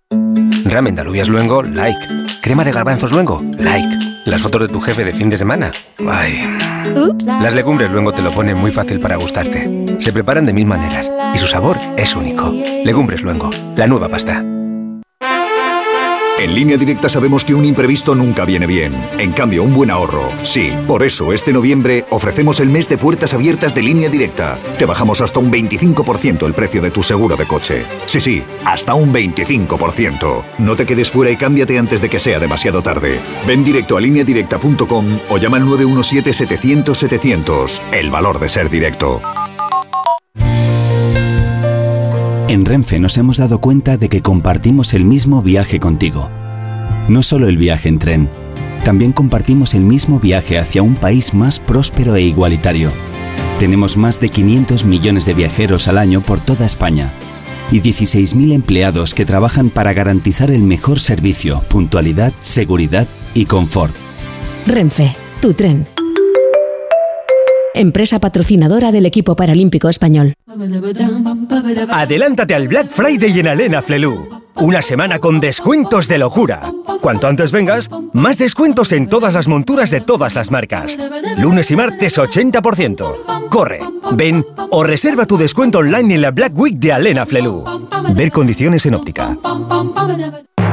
Ramen 0.65 0.95
de 0.95 1.01
alubias 1.01 1.29
luengo, 1.29 1.61
like. 1.61 2.07
Crema 2.41 2.65
de 2.65 2.71
garbanzos 2.71 3.11
luengo, 3.11 3.43
like. 3.59 3.95
Las 4.25 4.41
fotos 4.41 4.61
de 4.61 4.67
tu 4.69 4.81
jefe 4.81 5.05
de 5.05 5.13
fin 5.13 5.29
de 5.29 5.37
semana, 5.37 5.71
ay. 6.09 6.57
Las 7.41 7.53
legumbres 7.53 7.91
luengo 7.91 8.11
te 8.11 8.23
lo 8.23 8.31
ponen 8.31 8.57
muy 8.57 8.71
fácil 8.71 8.99
para 8.99 9.17
gustarte. 9.17 9.85
Se 9.99 10.11
preparan 10.11 10.47
de 10.47 10.53
mil 10.53 10.65
maneras 10.65 11.11
y 11.35 11.37
su 11.37 11.45
sabor 11.45 11.77
es 11.95 12.15
único. 12.15 12.51
Legumbres 12.83 13.21
luengo, 13.21 13.51
la 13.75 13.85
nueva 13.85 14.09
pasta. 14.09 14.43
En 16.41 16.53
línea 16.55 16.75
directa 16.75 17.07
sabemos 17.07 17.45
que 17.45 17.53
un 17.53 17.63
imprevisto 17.65 18.15
nunca 18.15 18.45
viene 18.45 18.65
bien. 18.65 18.95
En 19.19 19.31
cambio, 19.31 19.61
un 19.61 19.75
buen 19.75 19.91
ahorro, 19.91 20.27
sí. 20.41 20.73
Por 20.87 21.03
eso, 21.03 21.33
este 21.33 21.53
noviembre 21.53 22.07
ofrecemos 22.09 22.59
el 22.59 22.67
mes 22.67 22.89
de 22.89 22.97
puertas 22.97 23.35
abiertas 23.35 23.75
de 23.75 23.83
línea 23.83 24.09
directa. 24.09 24.57
Te 24.79 24.87
bajamos 24.87 25.21
hasta 25.21 25.37
un 25.37 25.51
25% 25.51 26.47
el 26.47 26.55
precio 26.55 26.81
de 26.81 26.89
tu 26.89 27.03
seguro 27.03 27.37
de 27.37 27.45
coche. 27.45 27.85
Sí, 28.07 28.19
sí, 28.19 28.43
hasta 28.65 28.95
un 28.95 29.13
25%. 29.13 30.43
No 30.57 30.75
te 30.75 30.87
quedes 30.87 31.11
fuera 31.11 31.29
y 31.29 31.37
cámbiate 31.37 31.77
antes 31.77 32.01
de 32.01 32.09
que 32.09 32.17
sea 32.17 32.39
demasiado 32.39 32.81
tarde. 32.81 33.19
Ven 33.45 33.63
directo 33.63 33.97
a 33.97 34.01
lineadirecta.com 34.01 35.19
o 35.29 35.37
llama 35.37 35.57
al 35.57 35.67
917-700-700. 35.67 37.81
El 37.91 38.09
valor 38.09 38.39
de 38.39 38.49
ser 38.49 38.71
directo. 38.71 39.21
En 42.51 42.65
Renfe 42.65 42.99
nos 42.99 43.17
hemos 43.17 43.37
dado 43.37 43.61
cuenta 43.61 43.95
de 43.95 44.09
que 44.09 44.21
compartimos 44.21 44.93
el 44.93 45.05
mismo 45.05 45.41
viaje 45.41 45.79
contigo. 45.79 46.29
No 47.07 47.23
solo 47.23 47.47
el 47.47 47.57
viaje 47.57 47.87
en 47.87 47.97
tren, 47.97 48.29
también 48.83 49.13
compartimos 49.13 49.73
el 49.73 49.83
mismo 49.83 50.19
viaje 50.19 50.59
hacia 50.59 50.83
un 50.83 50.95
país 50.95 51.33
más 51.33 51.61
próspero 51.61 52.13
e 52.17 52.23
igualitario. 52.23 52.91
Tenemos 53.57 53.95
más 53.95 54.19
de 54.19 54.27
500 54.27 54.83
millones 54.83 55.25
de 55.25 55.33
viajeros 55.33 55.87
al 55.87 55.97
año 55.97 56.19
por 56.19 56.41
toda 56.41 56.65
España 56.65 57.13
y 57.71 57.79
16.000 57.79 58.51
empleados 58.51 59.15
que 59.15 59.25
trabajan 59.25 59.69
para 59.69 59.93
garantizar 59.93 60.51
el 60.51 60.63
mejor 60.63 60.99
servicio, 60.99 61.61
puntualidad, 61.69 62.33
seguridad 62.41 63.07
y 63.33 63.45
confort. 63.45 63.95
Renfe, 64.67 65.15
tu 65.41 65.53
tren 65.53 65.87
empresa 67.73 68.19
patrocinadora 68.19 68.91
del 68.91 69.05
equipo 69.05 69.35
paralímpico 69.35 69.89
español. 69.89 70.33
Adelántate 71.89 72.55
al 72.55 72.67
Black 72.67 72.89
Friday 72.89 73.39
en 73.39 73.47
Alena 73.47 73.81
Flelu. 73.81 74.41
Una 74.55 74.81
semana 74.81 75.19
con 75.19 75.39
descuentos 75.39 76.07
de 76.07 76.17
locura. 76.17 76.73
Cuanto 76.99 77.27
antes 77.27 77.51
vengas, 77.51 77.89
más 78.13 78.37
descuentos 78.37 78.91
en 78.91 79.07
todas 79.07 79.33
las 79.33 79.47
monturas 79.47 79.89
de 79.91 80.01
todas 80.01 80.35
las 80.35 80.51
marcas. 80.51 80.97
Lunes 81.37 81.71
y 81.71 81.75
martes 81.75 82.17
80%. 82.17 83.47
Corre, 83.49 83.79
ven 84.11 84.45
o 84.71 84.83
reserva 84.83 85.25
tu 85.25 85.37
descuento 85.37 85.79
online 85.79 86.15
en 86.15 86.21
la 86.21 86.31
Black 86.31 86.57
Week 86.57 86.75
de 86.75 86.91
Alena 86.91 87.25
Flelu. 87.25 87.63
Ver 88.13 88.31
condiciones 88.31 88.85
en 88.85 88.95
óptica. 88.95 89.37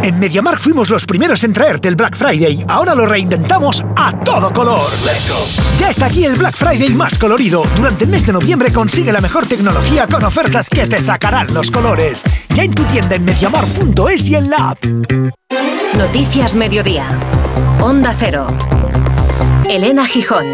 En 0.02 0.18
MediaMark 0.18 0.60
fuimos 0.60 0.90
los 0.90 1.04
primeros 1.04 1.42
en 1.44 1.52
traerte 1.52 1.88
el 1.88 1.96
Black 1.96 2.16
Friday. 2.16 2.64
Ahora 2.68 2.94
lo 2.94 3.06
reinventamos 3.06 3.84
a 3.96 4.12
todo 4.20 4.52
color. 4.52 4.80
Ya 5.78 5.90
está 5.90 6.06
aquí 6.06 6.24
el 6.24 6.36
Black 6.36 6.56
Friday 6.56 6.94
más 6.94 7.18
colorido. 7.18 7.62
Durante 7.76 8.04
el 8.04 8.10
mes 8.10 8.24
de 8.24 8.32
noviembre 8.32 8.72
consigue 8.72 9.12
la 9.12 9.20
mejor 9.20 9.46
tecnología 9.46 10.06
con 10.06 10.24
ofertas 10.24 10.68
que 10.70 10.86
te 10.86 11.00
sacarán 11.00 11.52
los 11.52 11.70
colores. 11.70 12.22
Ya 12.54 12.62
en 12.62 12.74
tu 12.74 12.84
tienda 12.84 13.16
en 13.16 13.24
mediamar.es 13.24 14.28
y 14.28 14.36
en 14.36 14.50
la 14.50 14.70
app. 14.70 14.84
Noticias 15.96 16.54
Mediodía. 16.54 17.06
Onda 17.80 18.14
Cero. 18.18 18.46
Elena 19.68 20.06
Gijón. 20.06 20.46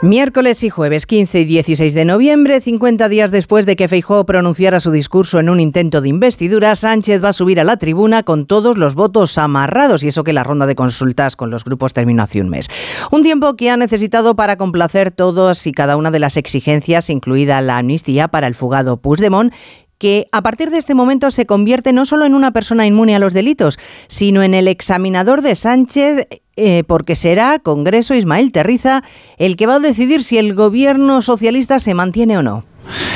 Miércoles 0.00 0.62
y 0.62 0.70
jueves 0.70 1.06
15 1.06 1.40
y 1.40 1.44
16 1.44 1.92
de 1.92 2.04
noviembre, 2.04 2.60
50 2.60 3.08
días 3.08 3.32
después 3.32 3.66
de 3.66 3.74
que 3.74 3.88
Feijóo 3.88 4.24
pronunciara 4.26 4.78
su 4.78 4.92
discurso 4.92 5.40
en 5.40 5.48
un 5.48 5.58
intento 5.58 6.00
de 6.00 6.08
investidura, 6.08 6.76
Sánchez 6.76 7.22
va 7.22 7.30
a 7.30 7.32
subir 7.32 7.58
a 7.58 7.64
la 7.64 7.78
tribuna 7.78 8.22
con 8.22 8.46
todos 8.46 8.78
los 8.78 8.94
votos 8.94 9.36
amarrados 9.38 10.04
y 10.04 10.08
eso 10.08 10.22
que 10.22 10.32
la 10.32 10.44
ronda 10.44 10.66
de 10.66 10.76
consultas 10.76 11.34
con 11.34 11.50
los 11.50 11.64
grupos 11.64 11.94
terminó 11.94 12.22
hace 12.22 12.40
un 12.40 12.48
mes. 12.48 12.68
Un 13.10 13.24
tiempo 13.24 13.56
que 13.56 13.70
ha 13.70 13.76
necesitado 13.76 14.36
para 14.36 14.56
complacer 14.56 15.10
todos 15.10 15.66
y 15.66 15.72
cada 15.72 15.96
una 15.96 16.12
de 16.12 16.20
las 16.20 16.36
exigencias, 16.36 17.10
incluida 17.10 17.60
la 17.60 17.78
amnistía 17.78 18.28
para 18.28 18.46
el 18.46 18.54
fugado 18.54 18.98
Puigdemont 18.98 19.52
que 19.98 20.26
a 20.30 20.42
partir 20.42 20.70
de 20.70 20.78
este 20.78 20.94
momento 20.94 21.32
se 21.32 21.44
convierte 21.44 21.92
no 21.92 22.06
solo 22.06 22.24
en 22.24 22.36
una 22.36 22.52
persona 22.52 22.86
inmune 22.86 23.16
a 23.16 23.18
los 23.18 23.34
delitos, 23.34 23.78
sino 24.06 24.44
en 24.44 24.54
el 24.54 24.68
examinador 24.68 25.42
de 25.42 25.56
Sánchez, 25.56 26.28
eh, 26.58 26.82
porque 26.84 27.14
será 27.14 27.60
Congreso 27.60 28.14
Ismael 28.14 28.50
Terriza 28.50 29.04
el 29.36 29.56
que 29.56 29.66
va 29.66 29.76
a 29.76 29.78
decidir 29.78 30.24
si 30.24 30.38
el 30.38 30.54
gobierno 30.54 31.22
socialista 31.22 31.78
se 31.78 31.94
mantiene 31.94 32.36
o 32.36 32.42
no. 32.42 32.64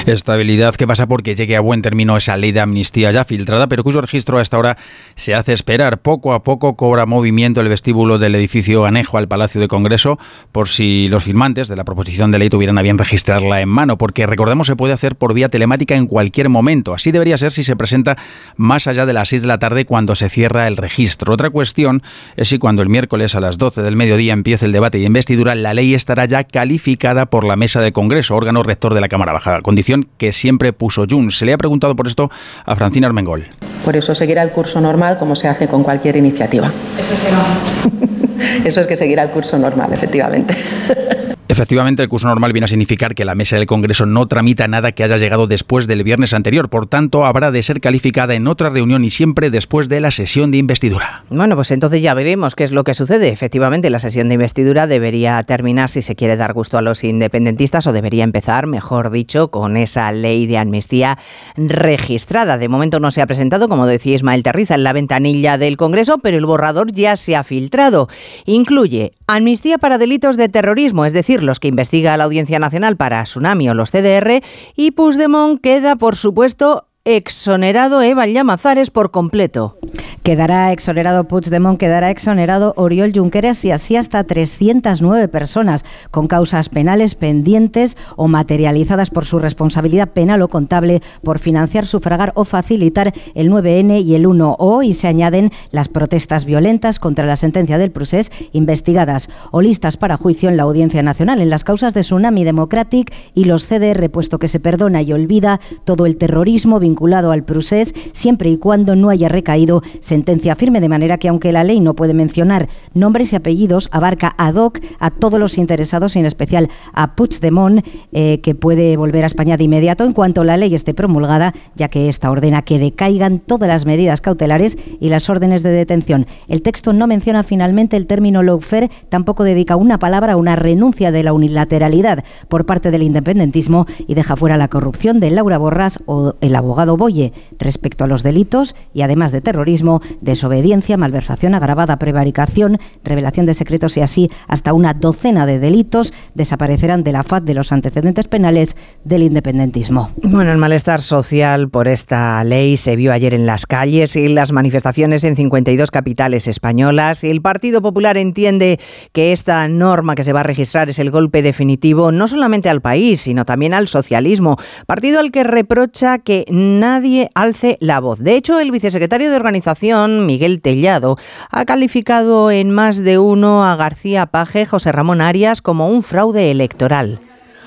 Estabilidad 0.07 0.75
que 0.75 0.87
pasa 0.87 1.07
porque 1.07 1.35
llegue 1.35 1.57
a 1.57 1.61
buen 1.61 1.83
término 1.83 2.17
esa 2.17 2.37
ley 2.37 2.53
de 2.53 2.61
amnistía 2.61 3.11
ya 3.11 3.25
filtrada, 3.25 3.67
pero 3.67 3.85
cuyo 3.85 4.01
registro 4.01 4.39
a 4.39 4.43
esta 4.43 4.59
hora 4.59 4.77
se 5.15 5.35
hace 5.35 5.53
esperar. 5.53 5.99
Poco 5.99 6.35
a 6.35 6.43
poco 6.43 6.77
cobra 6.77 7.07
movimiento 7.07 7.61
el 7.61 7.69
vestíbulo 7.69 8.19
del 8.19 8.35
edificio 8.35 8.85
anejo 8.85 9.19
al 9.19 9.29
Palacio 9.29 9.61
de 9.61 9.69
Congreso, 9.69 10.19
por 10.53 10.69
si 10.69 11.09
los 11.09 11.25
firmantes 11.25 11.69
de 11.69 11.77
la 11.77 11.85
proposición 11.85 12.31
de 12.31 12.39
ley 12.39 12.51
tuvieran 12.51 12.79
a 12.79 12.83
bien 12.83 12.99
registrarla 12.99 13.61
en 13.61 13.69
mano, 13.69 13.99
porque 13.99 14.27
recordemos 14.27 14.67
se 14.67 14.77
puede 14.77 14.93
hacer 14.93 15.17
por 15.17 15.35
vía 15.35 15.49
telemática 15.49 15.95
en 15.95 16.07
cualquier 16.07 16.49
momento. 16.49 16.95
Así 16.95 17.13
debería 17.13 17.39
ser 17.39 17.53
si 17.53 17.63
se 17.63 17.77
presenta 17.77 18.17
más 18.57 18.87
allá 18.87 19.07
de 19.07 19.13
las 19.13 19.29
6 19.29 19.43
de 19.43 19.49
la 19.49 19.59
tarde 19.59 19.85
cuando 19.85 20.15
se 20.15 20.29
cierra 20.29 20.69
el 20.69 20.77
registro. 20.77 21.33
Otra 21.33 21.51
cuestión 21.51 22.03
es 22.37 22.49
si 22.49 22.59
cuando 22.59 22.83
el 22.83 22.89
miércoles 22.89 23.35
a 23.35 23.41
las 23.41 23.59
12 23.59 23.83
del 23.83 23.97
mediodía 23.97 24.33
empiece 24.33 24.67
el 24.67 24.73
debate 24.73 24.99
y 24.99 25.07
investidura, 25.07 25.55
la 25.55 25.75
ley 25.75 25.95
estará 25.95 26.25
ya 26.27 26.45
calificada 26.45 27.27
por 27.27 27.45
la 27.45 27.57
Mesa 27.57 27.81
de 27.81 27.93
Congreso, 27.93 28.37
órgano 28.37 28.63
rector 28.63 28.95
de 28.95 29.01
la 29.01 29.09
Cámara 29.09 29.33
Baja 29.33 29.62
condición 29.63 30.09
que 30.19 30.33
siempre 30.33 30.73
puso 30.73 31.07
Junts. 31.09 31.39
Se 31.39 31.47
le 31.47 31.53
ha 31.53 31.59
preguntado 31.59 31.97
por 31.97 32.07
esto 32.07 32.31
a 32.65 32.77
Francina 32.77 33.07
Armengol. 33.07 33.47
Por 33.85 33.97
eso 33.97 34.15
seguirá 34.15 34.43
el 34.43 34.51
curso 34.51 34.81
normal 34.81 35.19
como 35.19 35.35
se 35.35 35.49
hace 35.49 35.69
con 35.69 35.83
cualquier 35.83 36.17
iniciativa. 36.17 36.71
Eso 36.99 37.15
es 37.15 37.21
que 37.21 37.33
no. 37.33 38.65
eso 38.69 38.81
es 38.81 38.87
que 38.87 38.97
seguirá 38.97 39.23
el 39.23 39.31
curso 39.31 39.59
normal, 39.59 39.93
efectivamente. 39.93 40.55
Efectivamente, 41.53 42.03
el 42.03 42.09
curso 42.09 42.29
normal 42.29 42.55
viene 42.55 42.65
a 42.65 42.69
significar 42.69 43.15
que 43.15 43.27
la 43.27 43.35
mesa 43.35 43.57
del 43.57 43.67
Congreso 43.67 44.07
no 44.07 44.27
tramita 44.27 44.69
nada 44.69 44.93
que 44.93 45.05
haya 45.05 45.19
llegado 45.19 45.47
después 45.47 45.87
del 45.87 46.03
viernes 46.03 46.33
anterior. 46.33 46.71
Por 46.71 46.87
tanto, 46.87 47.27
habrá 47.27 47.51
de 47.51 47.63
ser 47.63 47.83
calificada 47.83 48.33
en 48.33 48.49
otra 48.49 48.71
reunión 48.71 49.05
y 49.05 49.11
siempre 49.11 49.51
después 49.51 49.91
de 49.91 50.01
la 50.01 50.11
sesión 50.11 50.51
de 50.51 50.57
investidura. 50.57 51.25
Bueno, 51.29 51.55
pues 51.55 51.71
entonces 51.71 52.01
ya 52.01 52.15
veremos 52.15 52.55
qué 52.55 52.65
es 52.65 52.73
lo 52.73 52.85
que 52.85 52.95
sucede. 52.95 53.29
Efectivamente, 53.29 53.91
la 53.91 53.99
sesión 53.99 54.29
de 54.29 54.35
investidura 54.35 54.87
debería 54.87 55.43
terminar 55.43 55.91
si 55.91 56.01
se 56.01 56.17
quiere 56.17 56.39
dar 56.39 56.55
gusto 56.55 56.79
a 56.79 56.83
los 56.83 57.05
independentistas 57.05 57.87
o 57.87 57.93
debería 57.93 58.25
empezar, 58.25 58.67
mejor 58.67 59.11
dicho, 59.11 59.51
con 59.51 59.77
esa 59.77 60.11
ley 60.11 60.47
de 60.47 60.57
amnistía 60.57 61.19
registrada. 61.59 62.57
De 62.57 62.71
momento 62.71 62.99
no 62.99 63.11
se 63.11 63.21
ha 63.21 63.27
presentado, 63.27 63.69
como 63.69 63.87
decía 63.87 64.17
Ismael 64.17 64.43
Terriza, 64.43 64.77
en 64.77 64.85
la 64.85 64.95
ventanilla 64.95 65.59
del 65.59 65.77
Congreso, 65.77 66.17
pero 66.17 66.39
el 66.39 66.47
borrador 66.47 66.93
ya 66.93 67.17
se 67.17 67.37
ha 67.37 67.45
filtrado. 67.45 68.09
Incluye 68.47 69.13
amnistía 69.27 69.77
para 69.77 69.99
delitos 69.99 70.39
de 70.39 70.49
terrorismo, 70.49 71.05
es 71.05 71.13
decir, 71.13 71.42
los 71.43 71.61
que 71.61 71.69
investiga 71.69 72.17
la 72.17 72.25
Audiencia 72.25 72.59
Nacional 72.59 72.97
para 72.97 73.23
Tsunami 73.23 73.69
o 73.69 73.75
los 73.75 73.91
CDR, 73.91 74.43
y 74.77 74.93
Puigdemont 74.93 75.61
queda, 75.61 75.97
por 75.97 76.17
supuesto, 76.17 76.89
exonerado 77.05 78.01
Eva 78.01 78.29
Llamazares 78.29 78.91
por 78.91 79.11
completo. 79.11 79.77
Quedará 80.23 80.71
exonerado 80.71 81.25
Puigdemont, 81.25 81.81
quedará 81.81 82.13
exonerado 82.13 82.75
Oriol 82.77 83.13
Junqueras 83.13 83.65
y 83.65 83.73
así 83.73 83.97
hasta 83.97 84.23
309 84.23 85.27
personas 85.27 85.85
con 86.13 86.29
causas 86.29 86.69
penales 86.69 87.17
pendientes 87.17 87.97
o 88.15 88.29
materializadas 88.29 89.11
por 89.11 89.25
su 89.25 89.41
responsabilidad 89.41 90.11
penal 90.11 90.43
o 90.43 90.49
contable 90.49 91.03
por 91.25 91.41
financiar, 91.41 91.89
sufragar 91.89 92.31
o 92.37 92.45
facilitar 92.45 93.13
el 93.35 93.51
9N 93.51 94.01
y 94.01 94.15
el 94.15 94.27
1O 94.27 94.87
y 94.87 94.95
se 94.95 95.09
añaden 95.09 95.51
las 95.73 95.89
protestas 95.89 96.45
violentas 96.45 97.01
contra 97.01 97.27
la 97.27 97.35
sentencia 97.35 97.79
del 97.79 97.91
procés 97.91 98.31
investigadas 98.53 99.29
o 99.51 99.61
listas 99.61 99.97
para 99.97 100.17
juicio 100.17 100.49
en 100.49 100.57
la 100.57 100.63
Audiencia 100.63 101.03
Nacional 101.03 101.41
en 101.41 101.51
las 101.51 101.65
causas 101.65 101.95
de 101.95 102.03
Tsunami 102.03 102.45
Democratic 102.45 103.13
y 103.35 103.47
los 103.47 103.67
CDR, 103.67 104.09
puesto 104.09 104.39
que 104.39 104.47
se 104.47 104.61
perdona 104.61 105.03
y 105.03 105.13
olvida 105.13 105.59
todo 105.85 106.07
el 106.07 106.17
terrorismo 106.17 106.79
vinculado 106.79 106.92
al 107.31 107.45
procés 107.45 107.95
siempre 108.13 108.51
y 108.51 108.57
cuando 108.57 108.97
no 108.97 109.11
haya 109.11 109.29
recaído 109.29 109.83
sentencia 110.01 110.55
firme, 110.55 110.81
de 110.81 110.89
manera 110.89 111.19
que 111.19 111.29
aunque 111.29 111.53
la 111.53 111.65
ley 111.65 111.81
no 111.81 111.95
puede 111.95 112.15
mencionar 112.15 112.69
nombres 112.95 113.33
y 113.33 113.37
apellidos, 113.37 113.89
abarca 113.93 114.35
ad 114.39 114.55
hoc 114.55 114.81
a 114.99 115.11
todos 115.11 115.39
los 115.39 115.59
interesados, 115.59 116.17
en 116.17 116.27
especial 116.27 116.69
a 116.93 117.15
Puigdemont, 117.15 117.85
eh, 118.13 118.41
que 118.41 118.55
puede 118.55 118.97
volver 118.97 119.25
a 119.25 119.27
España 119.27 119.57
de 119.57 119.65
inmediato 119.65 120.05
en 120.05 120.13
cuanto 120.13 120.45
la 120.45 120.57
ley 120.57 120.75
esté 120.75 120.95
promulgada, 120.95 121.55
ya 121.75 121.89
que 121.89 122.09
esta 122.09 122.31
ordena 122.31 122.63
que 122.63 122.79
decaigan 122.79 123.39
todas 123.39 123.69
las 123.69 123.87
medidas 123.87 124.21
cautelares 124.21 124.77
y 125.01 125.09
las 125.09 125.29
órdenes 125.29 125.63
de 125.63 125.71
detención. 125.71 126.27
El 126.49 126.63
texto 126.63 126.93
no 126.93 127.07
menciona 127.07 127.43
finalmente 127.43 127.97
el 127.97 128.07
término 128.07 128.43
lawfare, 128.43 128.91
tampoco 129.09 129.45
dedica 129.45 129.77
una 129.77 129.99
palabra 129.99 130.35
a 130.35 130.37
una 130.37 130.57
renuncia 130.57 131.13
de 131.13 131.23
la 131.23 131.33
unilateralidad 131.33 132.25
por 132.49 132.67
parte 132.67 132.91
del 132.91 133.03
independentismo 133.03 133.87
y 134.07 134.15
deja 134.15 134.37
fuera 134.37 134.57
la 134.57 134.69
corrupción 134.69 135.21
de 135.21 135.31
Laura 135.31 135.59
Borras 135.59 135.99
o 136.07 136.35
el 136.41 136.55
abogado 136.55 136.82
Boye 136.97 137.33
respecto 137.59 138.05
a 138.05 138.07
los 138.07 138.23
delitos 138.23 138.75
y 138.93 139.03
además 139.03 139.33
de 139.33 139.41
terrorismo 139.41 140.03
desobediencia, 140.21 140.97
malversación 140.97 141.55
agravada, 141.55 141.99
prevaricación, 141.99 142.79
revelación 143.05 143.47
de 143.47 143.55
secretos 143.55 143.97
y 143.97 144.01
así 144.01 144.31
hasta 144.49 144.73
una 144.73 144.95
docena 144.95 145.47
de 145.47 145.59
delitos 145.59 146.13
desaparecerán 146.35 147.05
de 147.05 147.13
la 147.13 147.23
faz 147.23 147.45
de 147.45 147.55
los 147.55 147.73
antecedentes 147.73 148.27
penales 148.29 148.77
del 149.05 149.23
independentismo. 149.23 150.11
Bueno, 150.23 150.53
el 150.53 150.59
malestar 150.59 151.01
social 151.01 151.69
por 151.69 151.89
esta 151.89 152.43
ley 152.45 152.77
se 152.77 152.97
vio 152.97 153.13
ayer 153.13 153.35
en 153.35 153.47
las 153.47 153.67
calles 153.67 154.17
y 154.17 154.29
las 154.29 154.53
manifestaciones 154.53 155.25
en 155.25 155.37
52 155.37 155.91
capitales 155.91 156.49
españolas. 156.49 157.25
El 157.25 157.43
Partido 157.43 157.83
Popular 157.83 158.17
entiende 158.17 158.79
que 159.13 159.33
esta 159.33 159.69
norma 159.69 160.15
que 160.15 160.25
se 160.25 160.33
va 160.33 160.41
a 160.41 160.45
registrar 160.45 160.91
es 160.91 160.99
el 160.99 161.11
golpe 161.11 161.43
definitivo 161.43 162.13
no 162.13 162.29
solamente 162.29 162.69
al 162.69 162.81
país, 162.81 163.21
sino 163.21 163.45
también 163.45 163.75
al 163.75 163.89
socialismo. 163.89 164.57
Partido 164.87 165.21
al 165.21 165.31
que 165.31 165.45
reprocha 165.45 166.19
que 166.19 166.45
nadie 166.81 167.31
alce 167.35 167.79
la 167.81 168.01
voz. 168.01 168.19
De 168.19 168.37
hecho, 168.37 168.61
el 168.61 168.71
vicesecretario 168.71 169.31
de 169.31 169.37
Organización 169.37 170.27
Miguel 170.27 170.61
Tellado, 170.61 171.17
ha 171.51 171.65
calificado 171.65 172.51
en 172.51 172.71
más 172.71 172.99
de 172.99 173.19
uno 173.19 173.65
a 173.65 173.77
García 173.77 174.27
Paje, 174.27 174.67
José 174.67 174.93
Ramón 174.93 175.21
Arias, 175.21 175.63
como 175.63 175.89
un 175.89 176.03
fraude 176.03 176.51
electoral. 176.51 177.21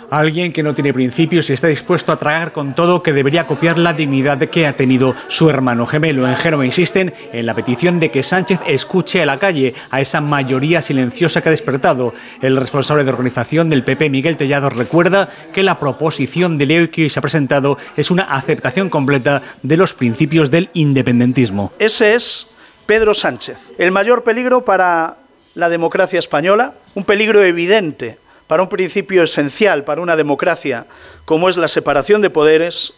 Alguien 0.09 0.53
que 0.53 0.63
no 0.63 0.73
tiene 0.73 0.93
principios 0.93 1.49
y 1.49 1.53
está 1.53 1.67
dispuesto 1.67 2.11
a 2.11 2.17
tragar 2.17 2.51
con 2.51 2.75
todo 2.75 3.01
que 3.01 3.13
debería 3.13 3.47
copiar 3.47 3.77
la 3.77 3.93
dignidad 3.93 4.37
que 4.49 4.67
ha 4.67 4.75
tenido 4.75 5.15
su 5.27 5.49
hermano 5.49 5.87
gemelo. 5.87 6.27
En 6.27 6.35
Génova 6.35 6.65
insisten 6.65 7.13
en 7.33 7.45
la 7.45 7.55
petición 7.55 7.99
de 7.99 8.11
que 8.11 8.23
Sánchez 8.23 8.59
escuche 8.67 9.21
a 9.21 9.25
la 9.25 9.39
calle, 9.39 9.73
a 9.89 10.01
esa 10.01 10.21
mayoría 10.21 10.81
silenciosa 10.81 11.41
que 11.41 11.49
ha 11.49 11.51
despertado. 11.51 12.13
El 12.41 12.57
responsable 12.57 13.03
de 13.03 13.09
organización 13.09 13.69
del 13.69 13.83
PP, 13.83 14.09
Miguel 14.09 14.37
Tellado, 14.37 14.69
recuerda 14.69 15.29
que 15.53 15.63
la 15.63 15.79
proposición 15.79 16.57
de 16.57 16.65
ley 16.65 16.87
que 16.89 17.03
hoy 17.03 17.09
se 17.09 17.19
ha 17.19 17.21
presentado 17.21 17.77
es 17.97 18.11
una 18.11 18.23
aceptación 18.23 18.89
completa 18.89 19.41
de 19.63 19.77
los 19.77 19.93
principios 19.93 20.51
del 20.51 20.69
independentismo. 20.73 21.71
Ese 21.79 22.15
es 22.15 22.55
Pedro 22.85 23.13
Sánchez, 23.13 23.57
el 23.77 23.91
mayor 23.91 24.23
peligro 24.23 24.63
para 24.63 25.17
la 25.55 25.69
democracia 25.69 26.19
española, 26.19 26.73
un 26.93 27.03
peligro 27.03 27.43
evidente 27.43 28.17
para 28.47 28.63
un 28.63 28.69
principio 28.69 29.23
esencial 29.23 29.83
para 29.83 30.01
una 30.01 30.15
democracia 30.15 30.85
como 31.25 31.49
es 31.49 31.57
la 31.57 31.67
separación 31.67 32.21
de 32.21 32.29
poderes, 32.29 32.93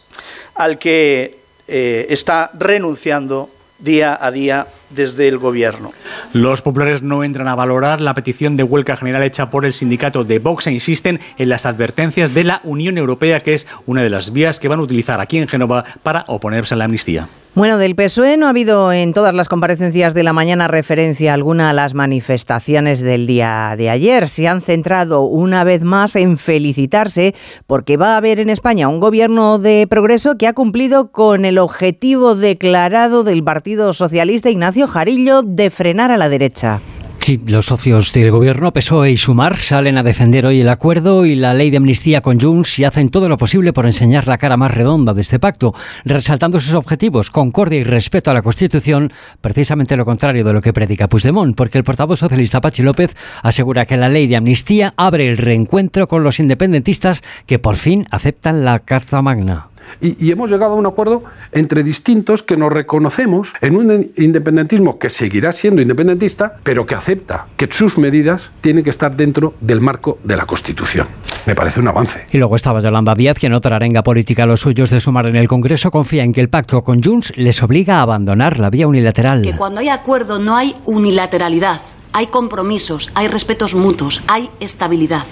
al 0.54 0.78
que 0.78 1.40
eh, 1.68 2.08
está 2.10 2.52
renunciando 2.54 3.50
día 3.80 4.18
a 4.20 4.32
día 4.32 4.68
desde 4.90 5.28
el 5.28 5.38
gobierno. 5.38 5.92
Los 6.34 6.62
populares 6.62 7.02
no 7.02 7.24
entran 7.24 7.48
a 7.48 7.56
valorar 7.56 8.02
la 8.02 8.14
petición 8.14 8.58
de 8.58 8.64
huelga 8.64 8.98
general 8.98 9.24
hecha 9.24 9.50
por 9.50 9.66
el 9.66 9.74
sindicato 9.74 10.24
de 10.24 10.40
Vox 10.40 10.68
e 10.68 10.72
insisten 10.72 11.20
en 11.38 11.50
las 11.50 11.66
advertencias 11.66 12.34
de 12.34 12.44
la 12.44 12.62
Unión 12.64 12.98
Europea, 12.98 13.42
que 13.42 13.54
es 13.54 13.68
una 13.86 14.02
de 14.02 14.10
las 14.10 14.32
vías 14.34 14.60
que 14.60 14.68
van 14.68 14.80
a 14.80 14.84
utilizar 14.84 15.20
aquí 15.20 15.38
en 15.38 15.48
Génova 15.48 15.86
para 16.04 16.24
oponerse 16.28 16.74
a 16.74 16.78
la 16.78 16.86
amnistía. 16.86 17.28
Bueno, 17.58 17.80
del 17.80 17.96
PSOE 17.96 18.38
no 18.38 18.46
ha 18.46 18.50
habido 18.50 18.94
en 18.94 19.14
todas 19.14 19.34
las 19.34 19.50
comparecencias 19.50 20.14
de 20.14 20.22
la 20.22 20.32
mañana 20.32 20.68
referencia 20.68 21.34
alguna 21.34 21.72
a 21.72 21.74
las 21.74 21.96
manifestaciones 21.96 23.00
del 23.00 23.26
día 23.26 23.74
de 23.76 23.90
ayer. 23.90 24.30
Se 24.30 24.48
han 24.48 24.62
centrado 24.62 25.24
una 25.24 25.64
vez 25.64 25.82
más 25.82 26.16
en 26.16 26.38
felicitarse 26.38 27.34
porque 27.66 27.98
va 27.98 28.14
a 28.14 28.18
haber 28.18 28.40
en 28.40 28.52
España 28.52 28.90
un 28.90 29.00
gobierno 29.00 29.58
de 29.58 29.88
progreso 29.90 30.38
que 30.38 30.46
ha 30.46 30.54
cumplido 30.54 31.12
con 31.12 31.46
el 31.46 31.58
objetivo 31.58 32.36
declarado 32.36 33.24
del 33.24 33.44
Partido 33.44 33.92
Socialista 33.92 34.52
Ignacio 34.52 34.86
Jarillo 34.86 35.42
de 35.42 35.72
frenar 35.72 36.12
a 36.12 36.18
la 36.18 36.30
derecha. 36.30 36.80
Sí, 37.28 37.42
los 37.46 37.66
socios 37.66 38.14
del 38.14 38.32
gobierno 38.32 38.72
PSOE 38.72 39.12
y 39.12 39.18
Sumar 39.18 39.58
salen 39.58 39.98
a 39.98 40.04
defender 40.04 40.46
hoy 40.46 40.62
el 40.62 40.70
acuerdo 40.70 41.26
y 41.26 41.36
la 41.36 41.54
ley 41.54 41.70
de 41.70 41.76
amnistía 41.76 42.22
con 42.22 42.40
Junts 42.40 42.80
y 42.80 42.86
hacen 42.86 43.10
todo 43.10 43.28
lo 43.28 43.36
posible 43.36 43.74
por 43.74 43.86
enseñar 43.86 44.30
la 44.30 44.38
cara 44.38 44.56
más 44.56 44.74
redonda 44.74 45.14
de 45.14 45.24
este 45.24 45.38
pacto, 45.38 45.74
resaltando 46.06 46.58
sus 46.62 46.74
objetivos, 46.74 47.30
concordia 47.30 47.80
y 47.80 47.84
respeto 47.84 48.32
a 48.32 48.34
la 48.34 48.42
Constitución, 48.42 49.12
precisamente 49.42 49.98
lo 49.98 50.06
contrario 50.06 50.46
de 50.46 50.54
lo 50.54 50.62
que 50.62 50.72
predica 50.72 51.10
Puigdemont, 51.10 51.54
porque 51.54 51.78
el 51.78 51.84
portavoz 51.84 52.20
socialista 52.20 52.62
Pachi 52.62 52.82
López 52.82 53.14
asegura 53.44 53.86
que 53.86 53.98
la 53.98 54.08
ley 54.08 54.28
de 54.28 54.38
amnistía 54.38 54.94
abre 54.96 55.28
el 55.28 55.36
reencuentro 55.36 56.08
con 56.08 56.24
los 56.24 56.40
independentistas 56.40 57.24
que 57.46 57.60
por 57.60 57.76
fin 57.76 58.08
aceptan 58.10 58.64
la 58.64 58.80
Carta 58.80 59.22
Magna. 59.22 59.68
Y, 60.02 60.26
y, 60.26 60.32
hemos 60.32 60.50
llegado 60.50 60.74
a 60.74 60.76
un 60.76 60.86
acuerdo 60.86 61.24
entre 61.52 61.84
distintos 61.84 62.44
que 62.44 62.58
nos 62.58 62.72
reconocemos 62.72 63.54
en 63.62 63.76
un 63.76 64.12
independentismo 64.18 65.00
que 65.00 65.10
seguirá 65.10 65.52
siendo 65.52 65.82
independentista, 65.82 66.58
pero 66.64 66.86
que 66.86 66.96
acepta 66.96 67.48
que 67.58 67.68
sus 67.72 67.98
medidas 67.98 68.52
tienen 68.62 68.84
que 68.84 68.90
estar 68.90 69.16
dentro 69.16 69.54
del 69.62 69.82
marco 69.82 70.20
de 70.24 70.38
la 70.38 70.46
Constitución. 70.46 71.08
Me 71.46 71.56
parece 71.56 71.80
un 71.80 71.88
avance. 71.88 72.26
Y 72.32 72.38
luego 72.38 72.56
estaba 72.56 72.82
Yolanda 72.82 73.16
Díaz, 73.16 73.38
que 73.40 73.48
en 73.48 73.54
otra 73.54 73.78
arenga 73.78 74.04
política 74.04 74.44
a 74.44 74.46
los 74.46 74.62
suyos 74.62 74.90
de 74.90 75.00
sumar 75.00 75.28
en 75.28 75.36
el 75.36 75.48
Congreso 75.48 75.92
confía 75.92 76.24
en 76.24 76.34
que 76.34 76.42
el 76.42 76.50
pacto 76.50 76.84
con 76.84 77.02
Junts 77.02 77.34
les 77.38 77.64
obliga 77.64 78.00
a 78.00 78.02
abandonar 78.02 78.60
la 78.60 78.70
vía 78.70 78.88
unilateral. 78.88 79.42
Que 79.42 79.56
cuando 79.56 79.80
hay 79.80 79.90
acuerdo 79.90 80.40
no 80.40 80.56
hay 80.56 80.76
unilateralidad 80.86 81.80
hay 82.14 82.28
compromisos, 82.28 83.12
hay 83.14 83.28
respetos 83.28 83.76
mutuos, 83.76 84.24
hay 84.28 84.50
estabilidad. 84.60 85.26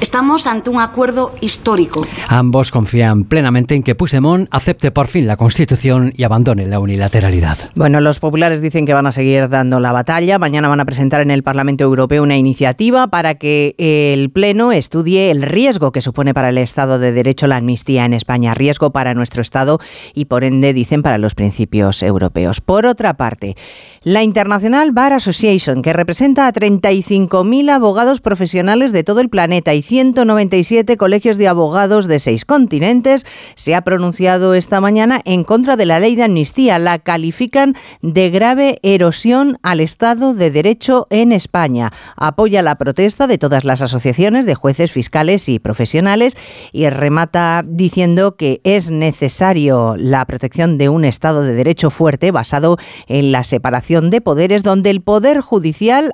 Estamos 0.00 0.46
ante 0.46 0.70
un 0.70 0.80
acuerdo 0.80 1.34
histórico. 1.40 2.06
Ambos 2.28 2.70
confían 2.70 3.24
plenamente 3.24 3.74
en 3.74 3.82
que 3.82 3.94
Puigdemont 3.94 4.48
acepte 4.50 4.90
por 4.90 5.08
fin 5.08 5.26
la 5.26 5.36
Constitución 5.36 6.12
y 6.16 6.24
abandone 6.24 6.66
la 6.66 6.80
unilateralidad. 6.80 7.58
Bueno, 7.74 8.00
los 8.00 8.20
populares 8.20 8.60
dicen 8.60 8.86
que 8.86 8.94
van 8.94 9.06
a 9.06 9.12
seguir 9.12 9.48
dando 9.48 9.80
la 9.80 9.92
batalla. 9.92 10.38
Mañana 10.38 10.68
van 10.68 10.80
a 10.80 10.84
presentar 10.84 11.20
en 11.20 11.30
el 11.30 11.42
Parlamento 11.42 11.84
Europeo 11.84 12.22
una 12.22 12.36
iniciativa 12.36 13.08
para 13.08 13.34
que 13.36 13.74
el 13.78 14.30
Pleno 14.30 14.72
estudie 14.72 15.30
el 15.30 15.42
riesgo 15.42 15.92
que 15.92 16.02
supone 16.02 16.34
para 16.34 16.50
el 16.50 16.58
Estado 16.58 16.98
de 16.98 17.12
Derecho 17.12 17.46
la 17.46 17.56
amnistía 17.56 18.04
en 18.04 18.14
España, 18.14 18.54
riesgo 18.54 18.90
para 18.90 19.14
nuestro 19.14 19.42
Estado 19.42 19.78
y 20.14 20.26
por 20.26 20.44
ende 20.44 20.72
dicen 20.72 21.02
para 21.02 21.18
los 21.18 21.34
principios 21.34 22.02
europeos. 22.02 22.60
Por 22.60 22.86
otra 22.86 23.14
parte, 23.14 23.56
la 24.02 24.22
International 24.22 24.92
Bar 24.92 25.14
Association, 25.14 25.82
que 25.82 25.92
representa 25.96 26.46
a 26.46 26.52
35.000 26.52 27.70
abogados 27.70 28.20
profesionales 28.20 28.92
de 28.92 29.02
todo 29.02 29.20
el 29.20 29.28
planeta 29.28 29.74
y 29.74 29.82
197 29.82 30.96
colegios 30.96 31.38
de 31.38 31.48
abogados 31.48 32.06
de 32.06 32.18
seis 32.18 32.44
continentes, 32.44 33.26
se 33.54 33.74
ha 33.74 33.80
pronunciado 33.80 34.54
esta 34.54 34.80
mañana 34.80 35.20
en 35.24 35.42
contra 35.42 35.76
de 35.76 35.86
la 35.86 35.98
ley 35.98 36.14
de 36.14 36.24
amnistía. 36.24 36.78
La 36.78 36.98
califican 36.98 37.74
de 38.02 38.30
grave 38.30 38.78
erosión 38.82 39.58
al 39.62 39.80
Estado 39.80 40.34
de 40.34 40.50
Derecho 40.50 41.06
en 41.10 41.32
España. 41.32 41.92
Apoya 42.16 42.62
la 42.62 42.76
protesta 42.76 43.26
de 43.26 43.38
todas 43.38 43.64
las 43.64 43.80
asociaciones 43.80 44.46
de 44.46 44.54
jueces, 44.54 44.92
fiscales 44.92 45.48
y 45.48 45.58
profesionales 45.58 46.36
y 46.72 46.88
remata 46.90 47.64
diciendo 47.66 48.36
que 48.36 48.60
es 48.64 48.90
necesario 48.90 49.94
la 49.96 50.24
protección 50.26 50.76
de 50.76 50.88
un 50.88 51.04
Estado 51.04 51.42
de 51.42 51.54
Derecho 51.54 51.90
fuerte 51.90 52.30
basado 52.30 52.76
en 53.06 53.32
la 53.32 53.44
separación 53.44 54.10
de 54.10 54.20
poderes, 54.20 54.62
donde 54.62 54.90
el 54.90 55.00
Poder 55.00 55.40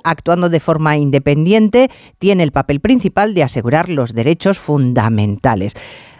Actuando 0.03 0.49
de 0.49 0.59
forma 0.59 0.97
independiente, 0.97 1.89
tiene 2.19 2.43
el 2.43 2.51
papel 2.51 2.79
principal 2.79 3.33
de 3.33 3.43
asegurar 3.43 3.89
los 3.89 4.13
derechos 4.13 4.59
fundamentales. 4.59 5.73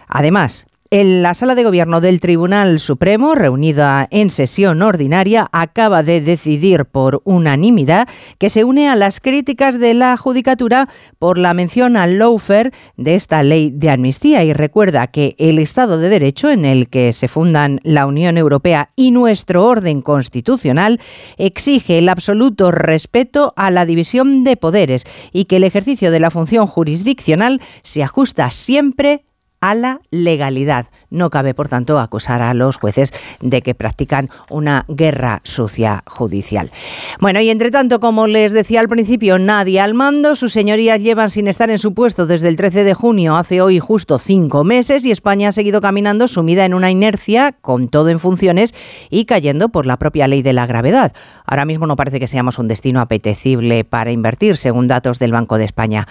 Además, 0.08 0.66
en 0.96 1.22
la 1.22 1.34
sala 1.34 1.56
de 1.56 1.64
gobierno 1.64 2.00
del 2.00 2.20
Tribunal 2.20 2.78
Supremo, 2.78 3.34
reunida 3.34 4.06
en 4.12 4.30
sesión 4.30 4.80
ordinaria, 4.80 5.48
acaba 5.50 6.04
de 6.04 6.20
decidir 6.20 6.84
por 6.84 7.20
unanimidad 7.24 8.06
que 8.38 8.48
se 8.48 8.62
une 8.62 8.88
a 8.88 8.94
las 8.94 9.18
críticas 9.18 9.80
de 9.80 9.92
la 9.94 10.16
Judicatura 10.16 10.88
por 11.18 11.36
la 11.36 11.52
mención 11.52 11.96
al 11.96 12.18
lawfare 12.18 12.70
de 12.96 13.16
esta 13.16 13.42
ley 13.42 13.72
de 13.74 13.90
amnistía. 13.90 14.44
Y 14.44 14.52
recuerda 14.52 15.08
que 15.08 15.34
el 15.40 15.58
Estado 15.58 15.98
de 15.98 16.08
Derecho 16.08 16.48
en 16.48 16.64
el 16.64 16.88
que 16.88 17.12
se 17.12 17.26
fundan 17.26 17.80
la 17.82 18.06
Unión 18.06 18.38
Europea 18.38 18.88
y 18.94 19.10
nuestro 19.10 19.66
orden 19.66 20.00
constitucional 20.00 21.00
exige 21.38 21.98
el 21.98 22.08
absoluto 22.08 22.70
respeto 22.70 23.52
a 23.56 23.72
la 23.72 23.84
división 23.84 24.44
de 24.44 24.56
poderes 24.56 25.06
y 25.32 25.46
que 25.46 25.56
el 25.56 25.64
ejercicio 25.64 26.12
de 26.12 26.20
la 26.20 26.30
función 26.30 26.68
jurisdiccional 26.68 27.60
se 27.82 28.04
ajusta 28.04 28.52
siempre 28.52 29.24
a 29.64 29.74
la 29.74 30.02
legalidad. 30.10 30.88
No 31.08 31.30
cabe, 31.30 31.54
por 31.54 31.68
tanto, 31.68 31.98
acusar 31.98 32.42
a 32.42 32.52
los 32.52 32.76
jueces 32.76 33.14
de 33.40 33.62
que 33.62 33.74
practican 33.74 34.28
una 34.50 34.84
guerra 34.88 35.40
sucia 35.44 36.02
judicial. 36.06 36.70
Bueno, 37.18 37.40
y 37.40 37.48
entre 37.48 37.70
tanto, 37.70 37.98
como 37.98 38.26
les 38.26 38.52
decía 38.52 38.80
al 38.80 38.90
principio, 38.90 39.38
nadie 39.38 39.80
al 39.80 39.94
mando. 39.94 40.34
Sus 40.34 40.52
señorías 40.52 41.00
llevan 41.00 41.30
sin 41.30 41.48
estar 41.48 41.70
en 41.70 41.78
su 41.78 41.94
puesto 41.94 42.26
desde 42.26 42.48
el 42.48 42.58
13 42.58 42.84
de 42.84 42.92
junio, 42.92 43.36
hace 43.36 43.62
hoy 43.62 43.78
justo 43.78 44.18
cinco 44.18 44.64
meses, 44.64 45.02
y 45.06 45.10
España 45.10 45.48
ha 45.48 45.52
seguido 45.52 45.80
caminando 45.80 46.28
sumida 46.28 46.66
en 46.66 46.74
una 46.74 46.90
inercia, 46.90 47.52
con 47.52 47.88
todo 47.88 48.10
en 48.10 48.20
funciones 48.20 48.74
y 49.08 49.24
cayendo 49.24 49.70
por 49.70 49.86
la 49.86 49.98
propia 49.98 50.28
ley 50.28 50.42
de 50.42 50.52
la 50.52 50.66
gravedad. 50.66 51.14
Ahora 51.46 51.64
mismo 51.64 51.86
no 51.86 51.96
parece 51.96 52.20
que 52.20 52.26
seamos 52.26 52.58
un 52.58 52.68
destino 52.68 53.00
apetecible 53.00 53.84
para 53.84 54.12
invertir, 54.12 54.58
según 54.58 54.88
datos 54.88 55.18
del 55.18 55.32
Banco 55.32 55.56
de 55.56 55.64
España 55.64 56.06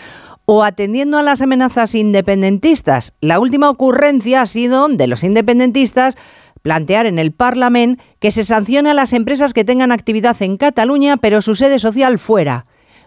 o 0.45 0.63
atendiendo 0.63 1.17
a 1.17 1.23
las 1.23 1.41
amenazas 1.41 1.95
independentistas. 1.95 3.13
La 3.21 3.39
última 3.39 3.69
ocurrencia 3.69 4.41
ha 4.41 4.45
sido 4.45 4.87
de 4.87 5.07
los 5.07 5.23
independentistas 5.23 6.15
plantear 6.61 7.05
en 7.05 7.19
el 7.19 7.31
Parlamento 7.31 8.03
que 8.19 8.31
se 8.31 8.43
sancione 8.43 8.91
a 8.91 8.93
las 8.93 9.13
empresas 9.13 9.53
que 9.53 9.65
tengan 9.65 9.91
actividad 9.91 10.41
en 10.41 10.57
Cataluña, 10.57 11.17
pero 11.17 11.41
su 11.41 11.55
sede 11.55 11.79
social 11.79 12.19
fuera. 12.19 12.65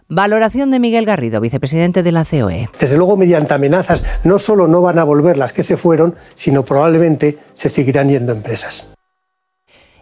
Valoración 0.08 0.70
de 0.70 0.78
Miguel 0.78 1.04
Garrido, 1.04 1.40
vicepresidente 1.40 2.04
de 2.04 2.12
la 2.12 2.24
COE. 2.24 2.68
Desde 2.78 2.96
luego, 2.96 3.16
mediante 3.16 3.54
amenazas, 3.54 4.02
no 4.22 4.38
solo 4.38 4.68
no 4.68 4.80
van 4.80 5.00
a 5.00 5.04
volver 5.04 5.36
las 5.36 5.52
que 5.52 5.64
se 5.64 5.76
fueron, 5.76 6.14
sino 6.36 6.64
probablemente 6.64 7.38
se 7.54 7.68
seguirán 7.68 8.08
yendo 8.08 8.32
empresas. 8.32 8.86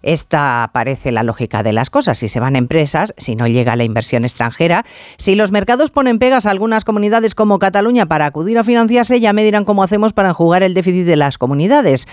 Esta 0.04 0.70
parece 0.74 1.12
la 1.12 1.22
lógica 1.22 1.62
de 1.62 1.72
las 1.72 1.88
cosas. 1.88 2.18
Si 2.18 2.28
se 2.28 2.38
van 2.38 2.56
empresas, 2.56 3.14
si 3.16 3.36
no 3.36 3.46
llega 3.46 3.74
la 3.74 3.84
inversión 3.84 4.24
extranjera, 4.24 4.84
si 5.16 5.34
los 5.34 5.50
mercados 5.50 5.90
ponen 5.90 6.18
pegas 6.18 6.44
a 6.44 6.50
algunas 6.50 6.84
comunidades 6.84 7.34
como 7.34 7.58
Cataluña 7.58 8.04
para 8.04 8.26
acudir 8.26 8.58
a 8.58 8.64
financiarse, 8.64 9.18
ya 9.18 9.32
me 9.32 9.44
dirán 9.44 9.64
cómo 9.64 9.82
hacemos 9.82 10.12
para 10.12 10.28
enjugar 10.28 10.62
el 10.62 10.74
déficit 10.74 11.06
de 11.06 11.16
las 11.16 11.38
comunidades. 11.38 12.06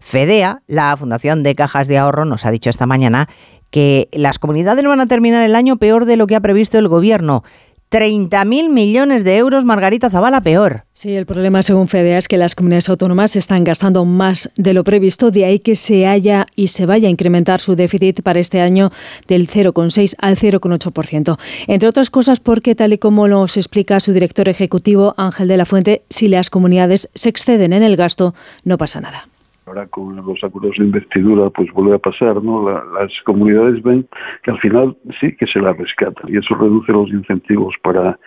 FEDEA, 0.00 0.62
la 0.66 0.94
Fundación 0.98 1.42
de 1.42 1.54
Cajas 1.54 1.88
de 1.88 1.96
Ahorro, 1.96 2.26
nos 2.26 2.44
ha 2.44 2.50
dicho 2.50 2.68
esta 2.68 2.84
mañana 2.84 3.26
que 3.70 4.08
las 4.12 4.38
comunidades 4.38 4.84
van 4.84 5.00
a 5.00 5.06
terminar 5.06 5.42
el 5.42 5.56
año 5.56 5.76
peor 5.76 6.04
de 6.04 6.18
lo 6.18 6.26
que 6.26 6.36
ha 6.36 6.40
previsto 6.40 6.78
el 6.78 6.88
gobierno. 6.88 7.42
30.000 7.90 8.68
millones 8.68 9.24
de 9.24 9.36
euros, 9.36 9.64
Margarita 9.64 10.10
Zavala, 10.10 10.40
peor. 10.42 10.84
Sí, 10.92 11.16
el 11.16 11.26
problema, 11.26 11.62
según 11.64 11.88
FEDEA, 11.88 12.18
es 12.18 12.28
que 12.28 12.36
las 12.36 12.54
comunidades 12.54 12.88
autónomas 12.88 13.34
están 13.34 13.64
gastando 13.64 14.04
más 14.04 14.48
de 14.56 14.74
lo 14.74 14.84
previsto, 14.84 15.32
de 15.32 15.44
ahí 15.44 15.58
que 15.58 15.74
se 15.74 16.06
haya 16.06 16.46
y 16.54 16.68
se 16.68 16.86
vaya 16.86 17.08
a 17.08 17.10
incrementar 17.10 17.60
su 17.60 17.74
déficit 17.74 18.22
para 18.22 18.38
este 18.38 18.60
año 18.60 18.92
del 19.26 19.48
0,6 19.48 20.14
al 20.18 20.36
0,8%. 20.36 21.36
Entre 21.66 21.88
otras 21.88 22.10
cosas, 22.10 22.38
porque, 22.38 22.76
tal 22.76 22.92
y 22.92 22.98
como 22.98 23.26
nos 23.26 23.56
explica 23.56 23.98
su 23.98 24.12
director 24.12 24.48
ejecutivo, 24.48 25.14
Ángel 25.16 25.48
de 25.48 25.56
la 25.56 25.66
Fuente, 25.66 26.02
si 26.08 26.28
las 26.28 26.48
comunidades 26.48 27.10
se 27.14 27.28
exceden 27.28 27.72
en 27.72 27.82
el 27.82 27.96
gasto, 27.96 28.34
no 28.62 28.78
pasa 28.78 29.00
nada 29.00 29.26
ahora 29.70 29.86
con 29.86 30.16
los 30.16 30.42
acuerdos 30.42 30.76
de 30.78 30.84
investidura 30.84 31.48
pues 31.50 31.70
vuelve 31.72 31.94
a 31.94 31.98
pasar, 31.98 32.42
¿no? 32.42 32.68
las 32.68 33.12
comunidades 33.24 33.80
ven 33.82 34.06
que 34.42 34.50
al 34.50 34.58
final 34.58 34.96
sí 35.20 35.34
que 35.36 35.46
se 35.46 35.60
la 35.60 35.72
rescatan 35.72 36.28
y 36.28 36.38
eso 36.38 36.54
reduce 36.56 36.90
los 36.92 37.08
incentivos 37.10 37.74
para, 37.82 38.18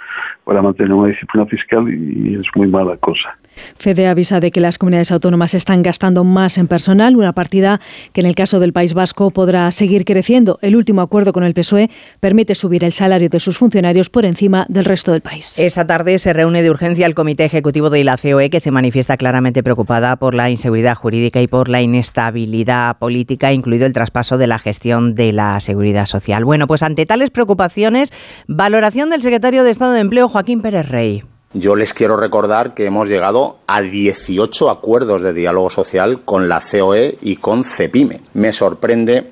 para 0.45 0.61
mantener 0.61 0.93
una 0.93 1.09
disciplina 1.09 1.45
fiscal 1.47 1.93
y 1.93 2.35
es 2.35 2.47
muy 2.55 2.67
mala 2.67 2.95
cosa. 2.97 3.37
Fede 3.77 4.07
avisa 4.07 4.39
de 4.39 4.51
que 4.51 4.61
las 4.61 4.77
comunidades 4.77 5.11
autónomas 5.11 5.53
están 5.53 5.83
gastando 5.83 6.23
más 6.23 6.57
en 6.57 6.67
personal, 6.67 7.15
una 7.15 7.33
partida 7.33 7.79
que 8.11 8.21
en 8.21 8.27
el 8.27 8.35
caso 8.35 8.59
del 8.59 8.73
País 8.73 8.93
Vasco 8.93 9.31
podrá 9.31 9.71
seguir 9.71 10.05
creciendo. 10.05 10.59
El 10.61 10.75
último 10.75 11.01
acuerdo 11.01 11.33
con 11.33 11.43
el 11.43 11.53
PSOE 11.53 11.89
permite 12.19 12.55
subir 12.55 12.83
el 12.83 12.93
salario 12.93 13.29
de 13.29 13.39
sus 13.39 13.57
funcionarios 13.57 14.09
por 14.09 14.25
encima 14.25 14.65
del 14.69 14.85
resto 14.85 15.11
del 15.11 15.21
país. 15.21 15.57
Esta 15.57 15.85
tarde 15.85 16.17
se 16.19 16.33
reúne 16.33 16.61
de 16.61 16.69
urgencia 16.69 17.05
el 17.05 17.15
Comité 17.15 17.45
Ejecutivo 17.45 17.89
de 17.89 18.03
la 18.03 18.17
COE 18.17 18.49
que 18.49 18.59
se 18.59 18.71
manifiesta 18.71 19.17
claramente 19.17 19.63
preocupada 19.63 20.15
por 20.15 20.35
la 20.35 20.49
inseguridad 20.49 20.95
jurídica 20.95 21.41
y 21.41 21.47
por 21.47 21.69
la 21.69 21.81
inestabilidad 21.81 22.97
política, 22.97 23.53
incluido 23.53 23.85
el 23.85 23.93
traspaso 23.93 24.37
de 24.37 24.47
la 24.47 24.59
gestión 24.59 25.15
de 25.15 25.33
la 25.33 25.59
seguridad 25.59 26.05
social. 26.05 26.45
Bueno, 26.45 26.67
pues 26.67 26.83
ante 26.83 27.05
tales 27.05 27.29
preocupaciones, 27.29 28.11
valoración 28.47 29.09
del 29.09 29.21
secretario 29.21 29.63
de 29.63 29.71
Estado 29.71 29.93
de 29.93 30.01
Empleo, 30.01 30.29
Joaquín 30.29 30.61
Pérez 30.61 30.87
Rey. 30.87 31.23
Yo 31.53 31.75
les 31.75 31.93
quiero 31.93 32.17
recordar 32.17 32.73
que 32.73 32.85
hemos 32.85 33.09
llegado 33.09 33.57
a 33.67 33.81
18 33.81 34.71
acuerdos 34.71 35.21
de 35.21 35.33
diálogo 35.33 35.69
social 35.69 36.21
con 36.25 36.49
la 36.49 36.59
COE 36.59 37.19
y 37.21 37.35
con 37.35 37.63
CEPIME. 37.63 38.21
Me 38.33 38.51
sorprende 38.51 39.31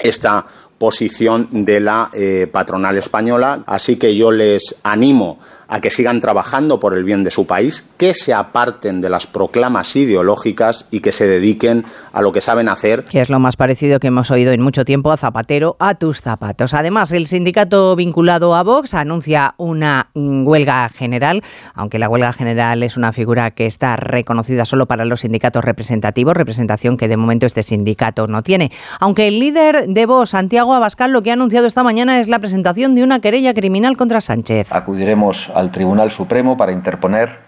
esta 0.00 0.46
posición 0.78 1.48
de 1.50 1.80
la 1.80 2.10
eh, 2.12 2.46
patronal 2.50 2.96
española, 2.96 3.64
así 3.66 3.96
que 3.96 4.14
yo 4.14 4.30
les 4.30 4.76
animo 4.84 5.40
a 5.68 5.80
que 5.80 5.90
sigan 5.90 6.20
trabajando 6.20 6.80
por 6.80 6.94
el 6.94 7.04
bien 7.04 7.24
de 7.24 7.30
su 7.30 7.46
país, 7.46 7.88
que 7.96 8.14
se 8.14 8.32
aparten 8.34 9.00
de 9.00 9.10
las 9.10 9.26
proclamas 9.26 9.94
ideológicas 9.94 10.86
y 10.90 11.00
que 11.00 11.12
se 11.12 11.26
dediquen 11.26 11.84
a 12.12 12.22
lo 12.22 12.32
que 12.32 12.40
saben 12.40 12.68
hacer. 12.68 13.04
Que 13.04 13.20
es 13.20 13.28
lo 13.28 13.38
más 13.38 13.56
parecido 13.56 14.00
que 14.00 14.08
hemos 14.08 14.30
oído 14.30 14.52
en 14.52 14.62
mucho 14.62 14.84
tiempo 14.84 15.12
a 15.12 15.16
Zapatero, 15.16 15.76
a 15.78 15.94
tus 15.94 16.22
zapatos. 16.22 16.74
Además, 16.74 17.12
el 17.12 17.26
sindicato 17.26 17.94
vinculado 17.96 18.54
a 18.54 18.62
Vox 18.62 18.94
anuncia 18.94 19.54
una 19.58 20.10
huelga 20.14 20.88
general, 20.88 21.42
aunque 21.74 21.98
la 21.98 22.08
huelga 22.08 22.32
general 22.32 22.82
es 22.82 22.96
una 22.96 23.12
figura 23.12 23.50
que 23.50 23.66
está 23.66 23.96
reconocida 23.96 24.64
solo 24.64 24.86
para 24.86 25.04
los 25.04 25.20
sindicatos 25.20 25.64
representativos, 25.64 26.34
representación 26.34 26.96
que 26.96 27.08
de 27.08 27.16
momento 27.16 27.46
este 27.46 27.62
sindicato 27.62 28.26
no 28.26 28.42
tiene. 28.42 28.72
Aunque 29.00 29.28
el 29.28 29.38
líder 29.38 29.86
de 29.88 30.06
Vox, 30.06 30.30
Santiago 30.30 30.74
Abascal, 30.74 31.12
lo 31.12 31.22
que 31.22 31.30
ha 31.30 31.34
anunciado 31.34 31.66
esta 31.66 31.82
mañana 31.82 32.20
es 32.20 32.28
la 32.28 32.38
presentación 32.38 32.94
de 32.94 33.02
una 33.02 33.20
querella 33.20 33.52
criminal 33.52 33.96
contra 33.96 34.20
Sánchez. 34.20 34.72
Acudiremos 34.72 35.50
al 35.58 35.72
Tribunal 35.72 36.12
Supremo 36.12 36.56
para 36.56 36.70
interponer 36.70 37.40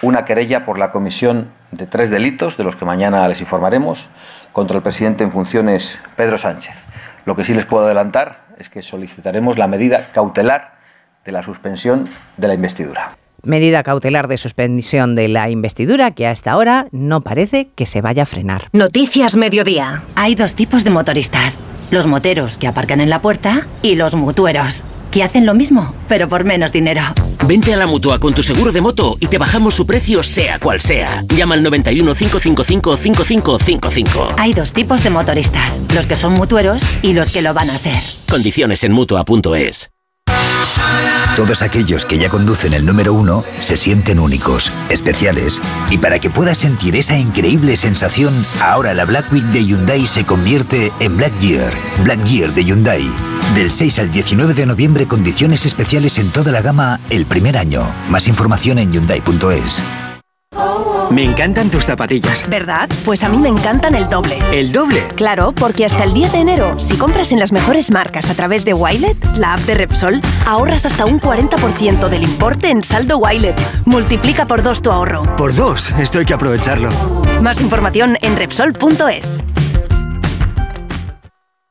una 0.00 0.24
querella 0.24 0.64
por 0.64 0.78
la 0.78 0.92
comisión 0.92 1.50
de 1.72 1.86
tres 1.86 2.10
delitos, 2.10 2.56
de 2.56 2.62
los 2.62 2.76
que 2.76 2.84
mañana 2.84 3.26
les 3.26 3.40
informaremos, 3.40 4.08
contra 4.52 4.76
el 4.76 4.84
presidente 4.84 5.24
en 5.24 5.32
funciones 5.32 5.98
Pedro 6.14 6.38
Sánchez. 6.38 6.76
Lo 7.24 7.34
que 7.34 7.44
sí 7.44 7.54
les 7.54 7.66
puedo 7.66 7.86
adelantar 7.86 8.44
es 8.58 8.68
que 8.68 8.82
solicitaremos 8.82 9.58
la 9.58 9.66
medida 9.66 10.10
cautelar 10.12 10.76
de 11.24 11.32
la 11.32 11.42
suspensión 11.42 12.08
de 12.36 12.46
la 12.46 12.54
investidura. 12.54 13.16
Medida 13.42 13.82
cautelar 13.82 14.28
de 14.28 14.38
suspensión 14.38 15.16
de 15.16 15.26
la 15.26 15.50
investidura 15.50 16.12
que 16.12 16.28
hasta 16.28 16.52
ahora 16.52 16.86
no 16.92 17.22
parece 17.22 17.70
que 17.74 17.86
se 17.86 18.00
vaya 18.00 18.22
a 18.22 18.26
frenar. 18.26 18.68
Noticias 18.72 19.34
Mediodía. 19.34 20.04
Hay 20.14 20.36
dos 20.36 20.54
tipos 20.54 20.84
de 20.84 20.90
motoristas. 20.90 21.60
Los 21.90 22.06
moteros 22.06 22.58
que 22.58 22.68
aparcan 22.68 23.00
en 23.00 23.10
la 23.10 23.20
puerta 23.20 23.66
y 23.82 23.96
los 23.96 24.14
mutueros 24.14 24.84
que 25.16 25.22
hacen 25.22 25.46
lo 25.46 25.54
mismo, 25.54 25.94
pero 26.08 26.28
por 26.28 26.44
menos 26.44 26.72
dinero. 26.72 27.00
Vente 27.46 27.72
a 27.72 27.76
la 27.78 27.86
mutua 27.86 28.18
con 28.18 28.34
tu 28.34 28.42
seguro 28.42 28.70
de 28.70 28.82
moto 28.82 29.16
y 29.18 29.28
te 29.28 29.38
bajamos 29.38 29.74
su 29.74 29.86
precio, 29.86 30.22
sea 30.22 30.58
cual 30.58 30.82
sea. 30.82 31.24
Llama 31.34 31.54
al 31.54 31.62
91 31.62 32.14
555 32.14 32.98
5555. 32.98 34.34
Hay 34.36 34.52
dos 34.52 34.74
tipos 34.74 35.02
de 35.02 35.08
motoristas: 35.08 35.80
los 35.94 36.06
que 36.06 36.16
son 36.16 36.34
mutueros 36.34 36.82
y 37.00 37.14
los 37.14 37.32
que 37.32 37.40
lo 37.40 37.54
van 37.54 37.70
a 37.70 37.78
ser. 37.78 37.96
Condiciones 38.28 38.84
en 38.84 38.92
mutua.es. 38.92 39.88
Todos 41.34 41.62
aquellos 41.62 42.04
que 42.04 42.18
ya 42.18 42.28
conducen 42.28 42.74
el 42.74 42.84
número 42.84 43.14
uno 43.14 43.42
se 43.58 43.78
sienten 43.78 44.18
únicos, 44.18 44.70
especiales. 44.90 45.62
Y 45.90 45.96
para 45.96 46.18
que 46.18 46.28
puedas 46.28 46.58
sentir 46.58 46.94
esa 46.94 47.16
increíble 47.16 47.76
sensación, 47.76 48.34
ahora 48.60 48.92
la 48.92 49.06
Black 49.06 49.32
Week 49.32 49.44
de 49.44 49.64
Hyundai 49.64 50.06
se 50.06 50.24
convierte 50.24 50.92
en 51.00 51.16
Black 51.16 51.38
Year. 51.38 51.72
Black 52.04 52.22
Year 52.24 52.52
de 52.52 52.64
Hyundai. 52.64 53.35
Del 53.54 53.72
6 53.72 54.00
al 54.00 54.10
19 54.10 54.54
de 54.54 54.66
noviembre 54.66 55.06
condiciones 55.06 55.64
especiales 55.64 56.18
en 56.18 56.30
toda 56.30 56.52
la 56.52 56.60
gama 56.60 57.00
el 57.10 57.24
primer 57.24 57.56
año. 57.56 57.82
Más 58.10 58.28
información 58.28 58.78
en 58.78 58.92
Hyundai.es. 58.92 59.82
Me 61.10 61.22
encantan 61.22 61.70
tus 61.70 61.84
zapatillas. 61.84 62.48
¿Verdad? 62.48 62.88
Pues 63.04 63.22
a 63.22 63.28
mí 63.28 63.38
me 63.38 63.48
encantan 63.48 63.94
el 63.94 64.08
doble. 64.08 64.38
¿El 64.52 64.72
doble? 64.72 65.00
Claro, 65.14 65.52
porque 65.52 65.84
hasta 65.84 66.02
el 66.04 66.12
10 66.12 66.32
de 66.32 66.38
enero, 66.38 66.80
si 66.80 66.96
compras 66.96 67.30
en 67.30 67.38
las 67.38 67.52
mejores 67.52 67.90
marcas 67.90 68.28
a 68.28 68.34
través 68.34 68.64
de 68.64 68.74
Wilet, 68.74 69.16
la 69.36 69.54
app 69.54 69.60
de 69.60 69.76
Repsol, 69.76 70.20
ahorras 70.44 70.84
hasta 70.84 71.06
un 71.06 71.20
40% 71.20 72.08
del 72.08 72.24
importe 72.24 72.70
en 72.70 72.82
saldo 72.82 73.18
Wilet. 73.18 73.58
Multiplica 73.86 74.46
por 74.46 74.62
dos 74.62 74.82
tu 74.82 74.90
ahorro. 74.90 75.36
Por 75.36 75.54
dos, 75.54 75.92
esto 75.92 76.18
hay 76.18 76.24
que 76.24 76.34
aprovecharlo. 76.34 76.90
Más 77.40 77.60
información 77.60 78.18
en 78.20 78.36
Repsol.es. 78.36 79.44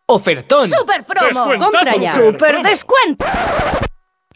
Ofertón. 0.08 0.68
¡Super 0.68 1.04
promo! 1.04 1.58
¡Compra 1.58 1.96
ya! 2.00 2.14
¡Super 2.14 2.62
descuento! 2.62 3.26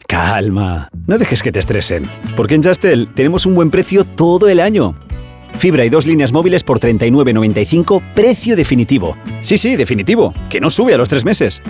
Calma, 0.08 0.88
no 1.06 1.16
dejes 1.16 1.44
que 1.44 1.52
te 1.52 1.60
estresen, 1.60 2.10
porque 2.34 2.56
en 2.56 2.64
Justel 2.64 3.14
tenemos 3.14 3.46
un 3.46 3.54
buen 3.54 3.70
precio 3.70 4.02
todo 4.02 4.48
el 4.48 4.58
año. 4.58 4.98
Fibra 5.54 5.84
y 5.84 5.88
dos 5.88 6.06
líneas 6.06 6.32
móviles 6.32 6.64
por 6.64 6.80
39.95, 6.80 8.14
precio 8.14 8.56
definitivo. 8.56 9.16
Sí, 9.42 9.58
sí, 9.58 9.76
definitivo, 9.76 10.34
que 10.48 10.60
no 10.60 10.70
sube 10.70 10.94
a 10.94 10.98
los 10.98 11.08
tres 11.08 11.24
meses. 11.24 11.62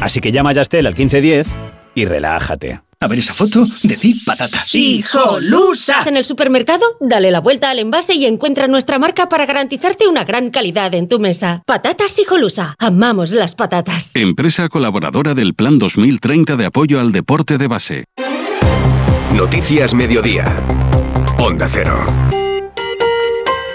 Así 0.00 0.20
que 0.20 0.32
llama 0.32 0.50
a 0.50 0.54
Justel 0.54 0.86
al 0.86 0.94
1510 0.94 1.48
y 1.94 2.06
relájate. 2.06 2.80
A 3.02 3.08
ver 3.08 3.18
esa 3.18 3.34
foto, 3.34 3.66
decir 3.82 4.16
patata. 4.24 4.64
¡Hijolusa! 4.72 6.04
En 6.06 6.16
el 6.16 6.24
supermercado, 6.24 6.84
dale 7.00 7.32
la 7.32 7.40
vuelta 7.40 7.68
al 7.68 7.80
envase 7.80 8.14
y 8.14 8.26
encuentra 8.26 8.68
nuestra 8.68 9.00
marca 9.00 9.28
para 9.28 9.44
garantizarte 9.44 10.06
una 10.06 10.22
gran 10.22 10.50
calidad 10.50 10.94
en 10.94 11.08
tu 11.08 11.18
mesa. 11.18 11.64
Patatas 11.66 12.16
Hijolusa. 12.20 12.76
Amamos 12.78 13.32
las 13.32 13.56
patatas. 13.56 14.14
Empresa 14.14 14.68
colaboradora 14.68 15.34
del 15.34 15.54
Plan 15.54 15.80
2030 15.80 16.54
de 16.54 16.64
apoyo 16.64 17.00
al 17.00 17.10
deporte 17.10 17.58
de 17.58 17.66
base. 17.66 18.04
Noticias 19.34 19.94
Mediodía. 19.94 20.54
Onda 21.38 21.66
Cero. 21.68 22.41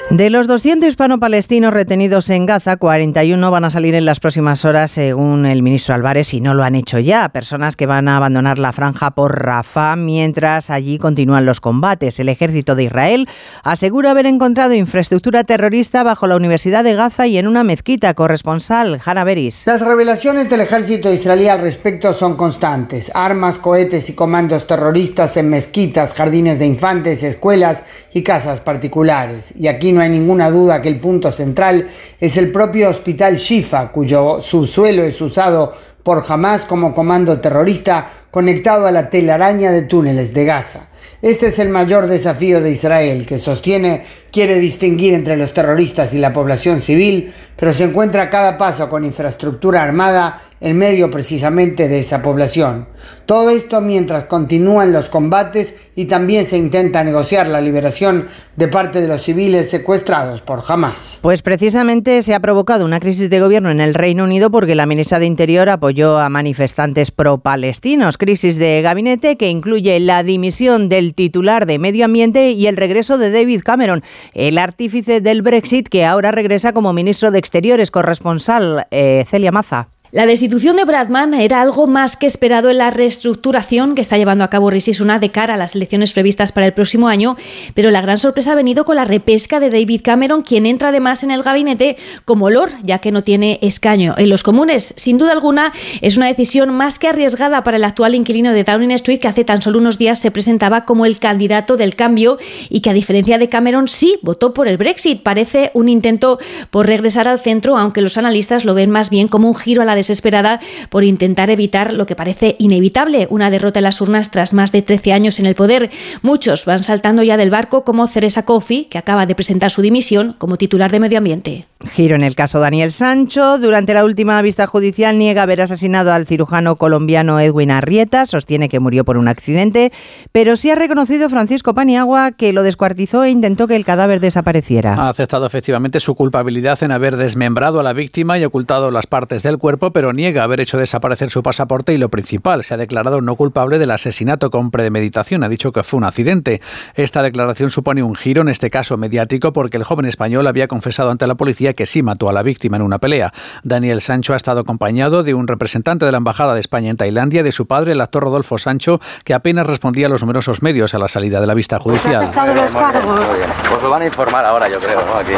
De 0.09 0.29
los 0.29 0.47
200 0.47 0.87
hispano-palestinos 0.87 1.73
retenidos 1.73 2.29
en 2.29 2.45
Gaza, 2.45 2.77
41 2.77 3.51
van 3.51 3.65
a 3.65 3.69
salir 3.69 3.93
en 3.93 4.05
las 4.05 4.21
próximas 4.21 4.63
horas, 4.63 4.89
según 4.89 5.45
el 5.45 5.61
ministro 5.61 5.95
Álvarez, 5.95 6.33
y 6.33 6.39
no 6.39 6.53
lo 6.53 6.63
han 6.63 6.75
hecho 6.75 6.97
ya. 6.97 7.27
Personas 7.27 7.75
que 7.75 7.87
van 7.87 8.07
a 8.07 8.15
abandonar 8.15 8.57
la 8.57 8.71
franja 8.71 9.11
por 9.11 9.43
Rafah 9.43 9.97
mientras 9.97 10.69
allí 10.69 10.97
continúan 10.97 11.45
los 11.45 11.59
combates. 11.59 12.21
El 12.21 12.29
ejército 12.29 12.73
de 12.75 12.83
Israel 12.83 13.27
asegura 13.63 14.11
haber 14.11 14.27
encontrado 14.27 14.73
infraestructura 14.73 15.43
terrorista 15.43 16.03
bajo 16.03 16.25
la 16.25 16.37
Universidad 16.37 16.85
de 16.85 16.95
Gaza 16.95 17.27
y 17.27 17.37
en 17.37 17.45
una 17.45 17.65
mezquita. 17.65 18.13
Corresponsal, 18.13 19.01
Hanna 19.03 19.25
Beris. 19.25 19.67
Las 19.67 19.81
revelaciones 19.81 20.49
del 20.49 20.61
ejército 20.61 21.11
israelí 21.11 21.49
al 21.49 21.59
respecto 21.59 22.13
son 22.13 22.37
constantes. 22.37 23.11
Armas, 23.13 23.57
cohetes 23.57 24.09
y 24.09 24.13
comandos 24.13 24.67
terroristas 24.67 25.35
en 25.35 25.49
mezquitas, 25.49 26.13
jardines 26.13 26.59
de 26.59 26.65
infantes, 26.65 27.23
escuelas 27.23 27.83
y 28.17 28.23
casas 28.23 28.59
particulares. 28.59 29.53
Y 29.57 29.67
aquí 29.67 29.91
no 29.91 30.01
hay 30.01 30.09
ninguna 30.09 30.49
duda 30.49 30.81
que 30.81 30.89
el 30.89 30.97
punto 30.97 31.31
central 31.31 31.87
es 32.19 32.37
el 32.37 32.51
propio 32.51 32.89
hospital 32.89 33.37
Shifa, 33.37 33.91
cuyo 33.91 34.41
subsuelo 34.41 35.03
es 35.03 35.21
usado 35.21 35.73
por 36.03 36.23
Hamas 36.27 36.65
como 36.65 36.93
comando 36.93 37.39
terrorista 37.39 38.09
conectado 38.31 38.87
a 38.87 38.91
la 38.91 39.09
telaraña 39.09 39.71
de 39.71 39.83
túneles 39.83 40.33
de 40.33 40.45
Gaza. 40.45 40.87
Este 41.21 41.47
es 41.47 41.59
el 41.59 41.69
mayor 41.69 42.07
desafío 42.07 42.61
de 42.61 42.71
Israel, 42.71 43.25
que 43.25 43.39
sostiene 43.39 44.05
quiere 44.37 44.59
distinguir 44.59 45.15
entre 45.15 45.35
los 45.35 45.51
terroristas 45.51 46.13
y 46.13 46.19
la 46.19 46.31
población 46.31 46.79
civil, 46.79 47.33
pero 47.55 47.73
se 47.73 47.85
encuentra 47.85 48.21
a 48.21 48.29
cada 48.29 48.59
paso 48.59 48.87
con 48.87 49.03
infraestructura 49.03 49.81
armada 49.81 50.43
en 50.59 50.77
medio 50.77 51.11
precisamente 51.11 51.87
de 51.87 51.99
esa 51.99 52.21
población. 52.21 52.87
Todo 53.25 53.49
esto 53.49 53.81
mientras 53.81 54.23
continúan 54.23 54.91
los 54.93 55.09
combates 55.09 55.75
y 55.95 56.05
también 56.05 56.45
se 56.47 56.57
intenta 56.57 57.03
negociar 57.03 57.47
la 57.47 57.61
liberación 57.61 58.27
de 58.55 58.67
parte 58.67 59.01
de 59.01 59.07
los 59.07 59.21
civiles 59.21 59.69
secuestrados 59.69 60.41
por 60.41 60.63
Hamas. 60.67 61.19
Pues 61.21 61.41
precisamente 61.41 62.21
se 62.23 62.33
ha 62.33 62.39
provocado 62.39 62.85
una 62.85 62.99
crisis 62.99 63.29
de 63.29 63.39
gobierno 63.39 63.69
en 63.69 63.81
el 63.81 63.93
Reino 63.93 64.23
Unido 64.23 64.49
porque 64.49 64.75
la 64.75 64.85
ministra 64.85 65.19
de 65.19 65.25
Interior 65.25 65.69
apoyó 65.69 66.17
a 66.17 66.29
manifestantes 66.29 67.11
pro-palestinos. 67.11 68.17
Crisis 68.17 68.57
de 68.57 68.81
gabinete 68.81 69.35
que 69.35 69.49
incluye 69.49 69.99
la 69.99 70.23
dimisión 70.23 70.89
del 70.89 71.13
titular 71.13 71.65
de 71.65 71.79
Medio 71.79 72.05
Ambiente 72.05 72.51
y 72.51 72.67
el 72.67 72.77
regreso 72.77 73.17
de 73.17 73.29
David 73.29 73.61
Cameron, 73.63 74.03
el 74.33 74.57
artífice 74.57 75.21
del 75.21 75.41
Brexit 75.41 75.87
que 75.87 76.05
ahora 76.05 76.31
regresa 76.31 76.73
como 76.73 76.93
ministro 76.93 77.31
de 77.31 77.39
Exteriores, 77.39 77.91
corresponsal 77.91 78.87
eh, 78.91 79.25
Celia 79.27 79.51
Maza. 79.51 79.89
La 80.13 80.25
destitución 80.25 80.77
de 80.77 80.85
Bradman 80.85 81.33
era 81.33 81.59
algo 81.59 81.85
más 81.85 82.15
que 82.15 82.27
esperado 82.27 82.69
en 82.69 82.77
la 82.77 82.91
reestructuración 82.91 83.93
que 83.93 83.99
está 83.99 84.17
llevando 84.17 84.45
a 84.45 84.49
cabo 84.49 84.69
Rishi 84.69 84.93
Sunak 84.93 85.19
de 85.19 85.31
cara 85.31 85.55
a 85.55 85.57
las 85.57 85.75
elecciones 85.75 86.13
previstas 86.13 86.53
para 86.53 86.65
el 86.65 86.71
próximo 86.71 87.09
año, 87.09 87.35
pero 87.73 87.91
la 87.91 87.99
gran 87.99 88.15
sorpresa 88.15 88.53
ha 88.53 88.55
venido 88.55 88.85
con 88.85 88.95
la 88.95 89.03
repesca 89.03 89.59
de 89.59 89.69
David 89.69 89.99
Cameron, 90.05 90.43
quien 90.43 90.65
entra 90.65 90.89
además 90.89 91.23
en 91.23 91.31
el 91.31 91.43
gabinete 91.43 91.97
como 92.23 92.49
Lord, 92.49 92.71
ya 92.83 92.99
que 92.99 93.11
no 93.11 93.21
tiene 93.21 93.59
escaño 93.61 94.15
en 94.17 94.29
los 94.29 94.43
comunes. 94.43 94.93
Sin 94.95 95.17
duda 95.17 95.33
alguna, 95.33 95.73
es 95.99 96.15
una 96.15 96.27
decisión 96.27 96.73
más 96.73 96.99
que 96.99 97.09
arriesgada 97.09 97.65
para 97.65 97.75
el 97.75 97.83
actual 97.83 98.15
inquilino 98.15 98.53
de 98.53 98.63
Downing 98.63 98.91
Street, 98.91 99.19
que 99.19 99.27
hace 99.27 99.43
tan 99.43 99.61
solo 99.61 99.77
unos 99.77 99.97
días 99.97 100.19
se 100.19 100.31
presentaba 100.31 100.85
como 100.85 101.05
el 101.05 101.19
candidato 101.19 101.75
del 101.75 101.95
cambio 101.95 102.37
y 102.69 102.79
que 102.79 102.89
a 102.89 102.93
diferencia 102.93 103.37
de 103.37 103.49
Cameron 103.49 103.89
sí 103.89 104.19
votó 104.21 104.53
por 104.53 104.69
el 104.69 104.77
Brexit. 104.77 105.21
Parece 105.21 105.69
un 105.73 105.89
intento 105.89 106.39
por 106.71 106.87
regresar 106.87 107.27
al 107.27 107.41
centro, 107.41 107.77
aunque 107.77 107.99
los 107.99 108.17
analistas 108.17 108.63
lo 108.63 108.73
ven 108.73 108.89
más 108.89 109.09
bien 109.09 109.27
como 109.27 109.49
un 109.49 109.55
giro 109.55 109.81
a 109.81 109.85
la 109.85 109.96
desesperada 109.97 110.61
por 110.89 111.03
intentar 111.03 111.49
evitar 111.49 111.91
lo 111.91 112.05
que 112.05 112.15
parece 112.15 112.55
inevitable, 112.59 113.27
una 113.29 113.49
derrota 113.49 113.79
en 113.79 113.83
las 113.83 113.99
urnas 113.99 114.31
tras 114.31 114.53
más 114.53 114.71
de 114.71 114.81
13 114.81 115.11
años 115.11 115.39
en 115.39 115.45
el 115.45 115.55
poder. 115.55 115.89
Muchos 116.21 116.63
van 116.65 116.79
saltando 116.79 117.23
ya 117.23 117.35
del 117.35 117.49
barco 117.49 117.83
como 117.83 118.07
Ceresa 118.07 118.45
Coffey, 118.45 118.85
que 118.85 118.97
acaba 118.97 119.25
de 119.25 119.35
presentar 119.35 119.71
su 119.71 119.81
dimisión 119.81 120.35
como 120.37 120.57
titular 120.57 120.91
de 120.91 120.99
Medio 120.99 121.17
Ambiente. 121.17 121.65
Giro 121.91 122.15
en 122.15 122.23
el 122.23 122.35
caso 122.35 122.59
Daniel 122.59 122.91
Sancho. 122.91 123.59
Durante 123.59 123.93
la 123.93 124.03
última 124.03 124.41
vista 124.41 124.67
judicial 124.67 125.17
niega 125.17 125.43
haber 125.43 125.61
asesinado 125.61 126.11
al 126.11 126.25
cirujano 126.25 126.75
colombiano 126.75 127.39
Edwin 127.39 127.71
Arrieta, 127.71 128.25
sostiene 128.25 128.69
que 128.69 128.79
murió 128.79 129.05
por 129.05 129.17
un 129.17 129.27
accidente, 129.27 129.91
pero 130.31 130.55
sí 130.55 130.69
ha 130.71 130.75
reconocido 130.75 131.29
Francisco 131.29 131.73
Paniagua 131.73 132.31
que 132.31 132.53
lo 132.53 132.63
descuartizó 132.63 133.23
e 133.23 133.29
intentó 133.29 133.67
que 133.67 133.75
el 133.75 133.85
cadáver 133.85 134.19
desapareciera. 134.19 134.95
Ha 134.95 135.09
aceptado 135.09 135.45
efectivamente 135.45 135.99
su 135.99 136.15
culpabilidad 136.15 136.81
en 136.83 136.91
haber 136.91 137.17
desmembrado 137.17 137.79
a 137.79 137.83
la 137.83 137.93
víctima 137.93 138.39
y 138.39 138.45
ocultado 138.45 138.91
las 138.91 139.07
partes 139.07 139.43
del 139.43 139.57
cuerpo, 139.57 139.86
pero 139.91 140.13
niega 140.13 140.43
haber 140.43 140.59
hecho 140.59 140.77
desaparecer 140.77 141.29
su 141.29 141.43
pasaporte 141.43 141.93
y 141.93 141.97
lo 141.97 142.09
principal, 142.09 142.63
se 142.63 142.73
ha 142.73 142.77
declarado 142.77 143.21
no 143.21 143.35
culpable 143.35 143.79
del 143.79 143.91
asesinato 143.91 144.51
con 144.51 144.71
premeditación. 144.71 145.43
Ha 145.43 145.49
dicho 145.49 145.71
que 145.71 145.83
fue 145.83 145.97
un 145.97 146.03
accidente. 146.03 146.61
Esta 146.95 147.21
declaración 147.21 147.69
supone 147.69 148.03
un 148.03 148.15
giro, 148.15 148.41
en 148.41 148.49
este 148.49 148.69
caso 148.69 148.97
mediático, 148.97 149.53
porque 149.53 149.77
el 149.77 149.83
joven 149.83 150.05
español 150.05 150.47
había 150.47 150.67
confesado 150.67 151.11
ante 151.11 151.27
la 151.27 151.35
policía 151.35 151.73
que 151.73 151.85
sí 151.85 152.01
mató 152.03 152.29
a 152.29 152.33
la 152.33 152.43
víctima 152.43 152.77
en 152.77 152.83
una 152.83 152.99
pelea. 152.99 153.33
Daniel 153.63 154.01
Sancho 154.01 154.33
ha 154.33 154.37
estado 154.37 154.61
acompañado 154.61 155.23
de 155.23 155.33
un 155.33 155.47
representante 155.47 156.05
de 156.05 156.11
la 156.11 156.17
Embajada 156.17 156.53
de 156.53 156.59
España 156.59 156.89
en 156.89 156.97
Tailandia 156.97 157.41
y 157.41 157.43
de 157.43 157.51
su 157.51 157.67
padre, 157.67 157.93
el 157.93 158.01
actor 158.01 158.23
Rodolfo 158.23 158.57
Sancho, 158.57 158.99
que 159.23 159.33
apenas 159.33 159.67
respondía 159.67 160.07
a 160.07 160.09
los 160.09 160.21
numerosos 160.21 160.61
medios 160.61 160.93
a 160.93 160.99
la 160.99 161.07
salida 161.07 161.39
de 161.39 161.47
la 161.47 161.53
vista 161.53 161.79
judicial. 161.79 162.31
Pues 162.33 163.83
lo 163.83 163.89
van 163.89 164.01
a 164.01 164.05
informar 164.05 164.45
ahora, 164.45 164.67
yo 164.69 164.79
creo. 164.79 164.99
Aquí. 165.17 165.33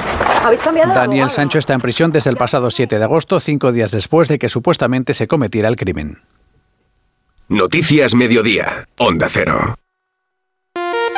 Daniel 0.93 1.30
Sancho 1.30 1.60
está 1.60 1.73
en 1.73 1.82
prisión 1.82 2.12
desde 2.12 2.30
el 2.30 2.38
pasado 2.38 2.71
7 2.71 2.97
de 2.97 3.04
agosto, 3.04 3.39
cinco 3.39 3.71
días 3.71 3.91
después 3.91 4.28
de 4.28 4.39
que 4.39 4.49
supuestamente 4.49 5.13
se 5.13 5.28
cometiera 5.28 5.67
el 5.67 5.75
crimen. 5.75 6.19
Noticias 7.47 8.13
Mediodía. 8.13 8.88
Onda 8.97 9.28
Cero. 9.30 9.75